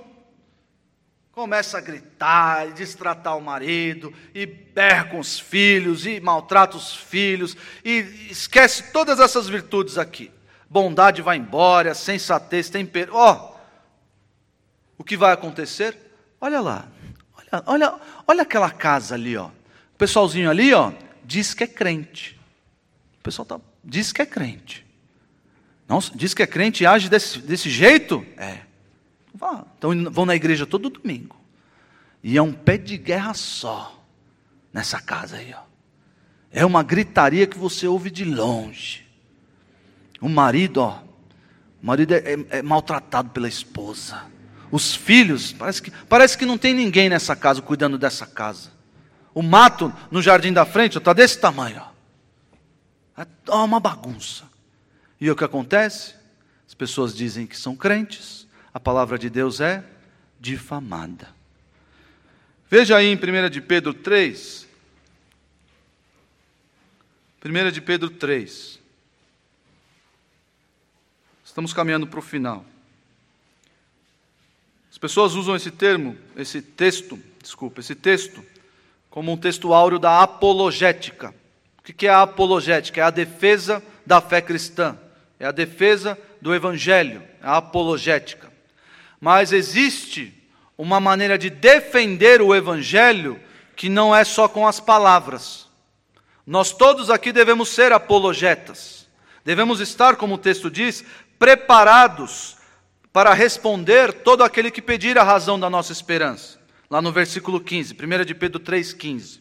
[1.32, 6.96] Começa a gritar, e destratar o marido, e berra com os filhos, e maltrata os
[6.96, 10.32] filhos, e esquece todas essas virtudes aqui.
[10.70, 13.16] Bondade vai embora, sensatez, tempero.
[13.16, 13.54] Ó, oh,
[15.00, 15.98] o que vai acontecer?
[16.40, 16.88] Olha lá,
[17.36, 17.96] olha, olha,
[18.28, 19.48] olha aquela casa ali, ó.
[19.48, 19.52] O
[20.04, 20.92] pessoalzinho ali, ó,
[21.24, 22.38] diz que é crente.
[23.20, 24.86] O pessoal tá, diz que é crente.
[25.88, 28.26] Não, diz que é crente e age desse, desse jeito?
[28.36, 28.60] É.
[29.78, 31.38] Então vão na igreja todo domingo.
[32.22, 34.04] E é um pé de guerra só
[34.74, 35.64] nessa casa aí, ó.
[36.52, 39.08] É uma gritaria que você ouve de longe.
[40.20, 41.02] O marido, ó,
[41.82, 44.22] o marido é, é, é maltratado pela esposa.
[44.70, 48.73] Os filhos, parece que, parece que não tem ninguém nessa casa cuidando dessa casa.
[49.34, 51.82] O mato no jardim da frente está desse tamanho.
[53.18, 53.22] Ó.
[53.22, 54.46] É uma bagunça.
[55.20, 56.16] E o que acontece?
[56.68, 59.84] As pessoas dizem que são crentes, a palavra de Deus é
[60.40, 61.30] difamada.
[62.70, 64.68] Veja aí em 1 de Pedro 3.
[67.46, 68.80] 1 de Pedro 3.
[71.44, 72.66] Estamos caminhando para o final
[75.04, 78.42] pessoas usam esse termo, esse texto, desculpa, esse texto,
[79.14, 81.36] como um texto áureo da apologética.
[81.78, 83.00] O que é a apologética?
[83.00, 84.98] É a defesa da fé cristã,
[85.40, 88.52] é a defesa do evangelho, é a apologética.
[89.22, 90.34] Mas existe
[90.76, 93.40] uma maneira de defender o evangelho
[93.76, 95.68] que não é só com as palavras.
[96.44, 99.08] Nós todos aqui devemos ser apologetas.
[99.46, 101.06] Devemos estar, como o texto diz,
[101.38, 102.58] preparados
[103.14, 106.63] para responder todo aquele que pedir a razão da nossa esperança.
[106.94, 109.40] Lá no versículo 15, 1 de Pedro 3,15.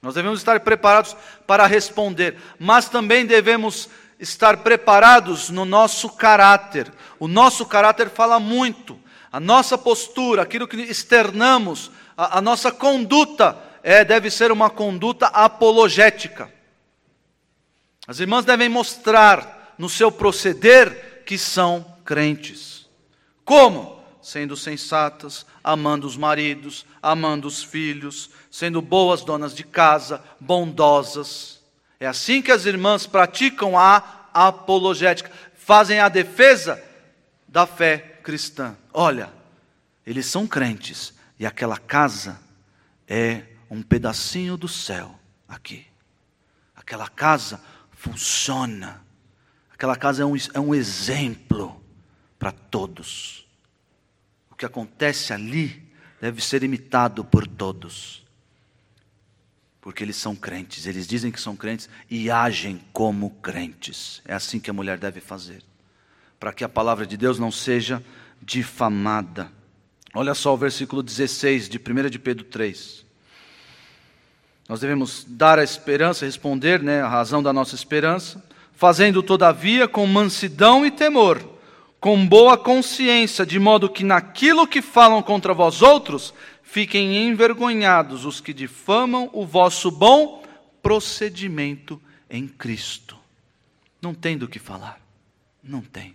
[0.00, 1.14] Nós devemos estar preparados
[1.46, 6.90] para responder, mas também devemos estar preparados no nosso caráter.
[7.20, 8.98] O nosso caráter fala muito.
[9.30, 15.26] A nossa postura, aquilo que externamos, a, a nossa conduta é, deve ser uma conduta
[15.26, 16.50] apologética.
[18.08, 22.88] As irmãs devem mostrar no seu proceder que são crentes.
[23.44, 23.93] Como?
[24.24, 31.60] Sendo sensatas, amando os maridos, amando os filhos, sendo boas donas de casa, bondosas.
[32.00, 36.82] É assim que as irmãs praticam a apologética, fazem a defesa
[37.46, 38.74] da fé cristã.
[38.94, 39.30] Olha,
[40.06, 42.40] eles são crentes e aquela casa
[43.06, 45.86] é um pedacinho do céu aqui.
[46.74, 47.60] Aquela casa
[47.92, 49.04] funciona.
[49.70, 51.78] Aquela casa é um, é um exemplo
[52.38, 53.43] para todos.
[54.54, 55.82] O que acontece ali
[56.20, 58.22] deve ser imitado por todos.
[59.80, 64.22] porque eles são crentes, eles dizem que são crentes e agem como crentes.
[64.24, 65.62] É assim que a mulher deve fazer,
[66.40, 68.02] para que a palavra de Deus não seja
[68.40, 69.52] difamada.
[70.14, 73.04] Olha só o versículo 16 de 1 de Pedro 3.
[74.66, 80.06] Nós devemos dar a esperança, responder né, a razão da nossa esperança, fazendo todavia com
[80.06, 81.53] mansidão e temor,
[82.04, 88.42] com boa consciência, de modo que naquilo que falam contra vós outros, fiquem envergonhados os
[88.42, 90.42] que difamam o vosso bom
[90.82, 91.98] procedimento
[92.28, 93.16] em Cristo.
[94.02, 95.00] Não tem do que falar,
[95.62, 96.14] não tem.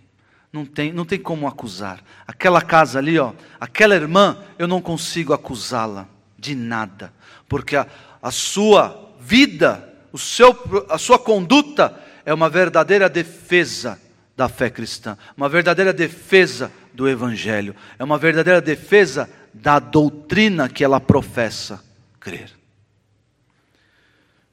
[0.52, 2.00] Não tem, não tem como acusar.
[2.24, 6.06] Aquela casa ali, ó, aquela irmã, eu não consigo acusá-la
[6.38, 7.12] de nada,
[7.48, 7.84] porque a,
[8.22, 10.56] a sua vida, o seu,
[10.88, 14.00] a sua conduta é uma verdadeira defesa
[14.36, 20.84] da fé cristã, uma verdadeira defesa do Evangelho, é uma verdadeira defesa da doutrina que
[20.84, 21.82] ela professa
[22.18, 22.50] crer.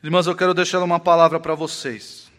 [0.03, 2.31] Irmãos, eu quero deixar uma palavra para vocês,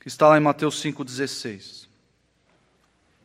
[0.00, 1.86] que está lá em Mateus 5,16.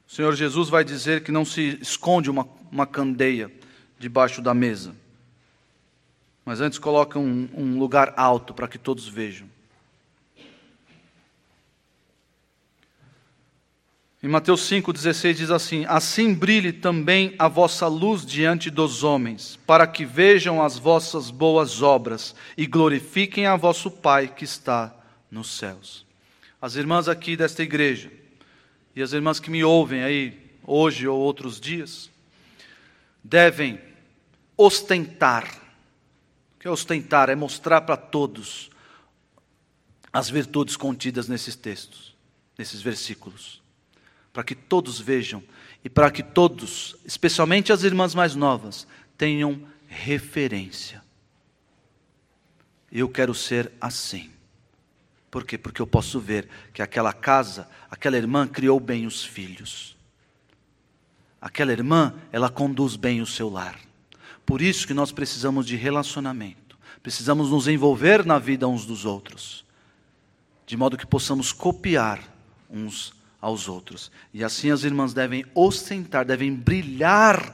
[0.07, 3.51] O Senhor Jesus vai dizer que não se esconde uma, uma candeia
[3.97, 4.95] debaixo da mesa,
[6.45, 9.52] mas antes coloca um, um lugar alto para que todos vejam.
[14.23, 19.85] Em Mateus 5,16 diz assim: Assim brilhe também a vossa luz diante dos homens, para
[19.85, 24.95] que vejam as vossas boas obras e glorifiquem a vosso Pai que está
[25.29, 26.05] nos céus.
[26.61, 28.09] As irmãs aqui desta igreja,
[28.95, 32.09] e as irmãs que me ouvem aí hoje ou outros dias,
[33.21, 33.77] devem
[34.55, 35.43] ostentar.
[36.55, 37.29] O que é ostentar?
[37.29, 38.71] É mostrar para todos
[40.13, 42.15] as virtudes contidas nesses textos,
[42.57, 43.62] nesses versículos,
[44.33, 45.43] para que todos vejam
[45.85, 51.03] e para que todos, especialmente as irmãs mais novas, tenham referência.
[52.91, 54.31] Eu quero ser assim.
[55.29, 55.57] Por quê?
[55.57, 59.95] Porque eu posso ver que aquela casa, aquela irmã criou bem os filhos.
[61.39, 63.79] Aquela irmã, ela conduz bem o seu lar.
[64.45, 66.77] Por isso que nós precisamos de relacionamento.
[67.01, 69.65] Precisamos nos envolver na vida uns dos outros.
[70.65, 72.19] De modo que possamos copiar
[72.69, 74.09] uns aos outros.
[74.33, 77.53] E assim as irmãs devem ostentar, devem brilhar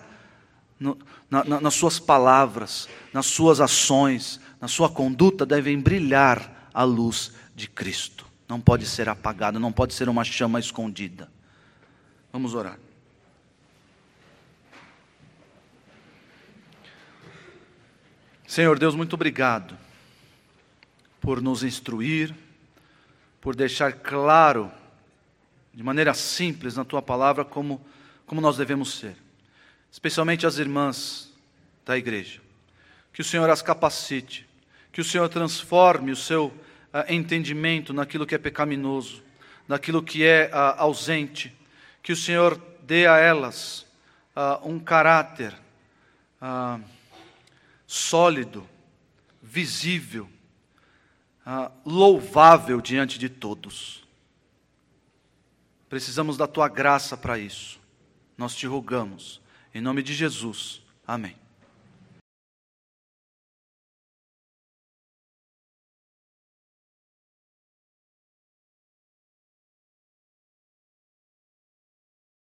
[0.79, 0.95] no,
[1.27, 7.31] na, na, nas suas palavras, nas suas ações, na sua conduta, devem brilhar a luz
[7.55, 8.27] de Cristo.
[8.47, 11.27] Não pode ser apagada, não pode ser uma chama escondida.
[12.31, 12.77] Vamos orar.
[18.45, 19.75] Senhor Deus, muito obrigado
[21.19, 22.35] por nos instruir,
[23.41, 24.71] por deixar claro,
[25.79, 27.79] de maneira simples na tua palavra, como,
[28.25, 29.15] como nós devemos ser,
[29.89, 31.33] especialmente as irmãs
[31.85, 32.41] da igreja.
[33.13, 34.45] Que o Senhor as capacite,
[34.91, 36.53] que o Senhor transforme o seu uh,
[37.07, 39.23] entendimento naquilo que é pecaminoso,
[39.69, 41.57] naquilo que é uh, ausente,
[42.03, 43.85] que o Senhor dê a elas
[44.35, 45.55] uh, um caráter
[47.87, 48.67] sólido,
[49.41, 50.29] visível,
[51.85, 54.08] louvável diante de todos.
[55.89, 57.79] Precisamos da tua graça para isso.
[58.37, 59.41] Nós te rogamos.
[59.73, 60.81] Em nome de Jesus.
[61.05, 61.35] Amém.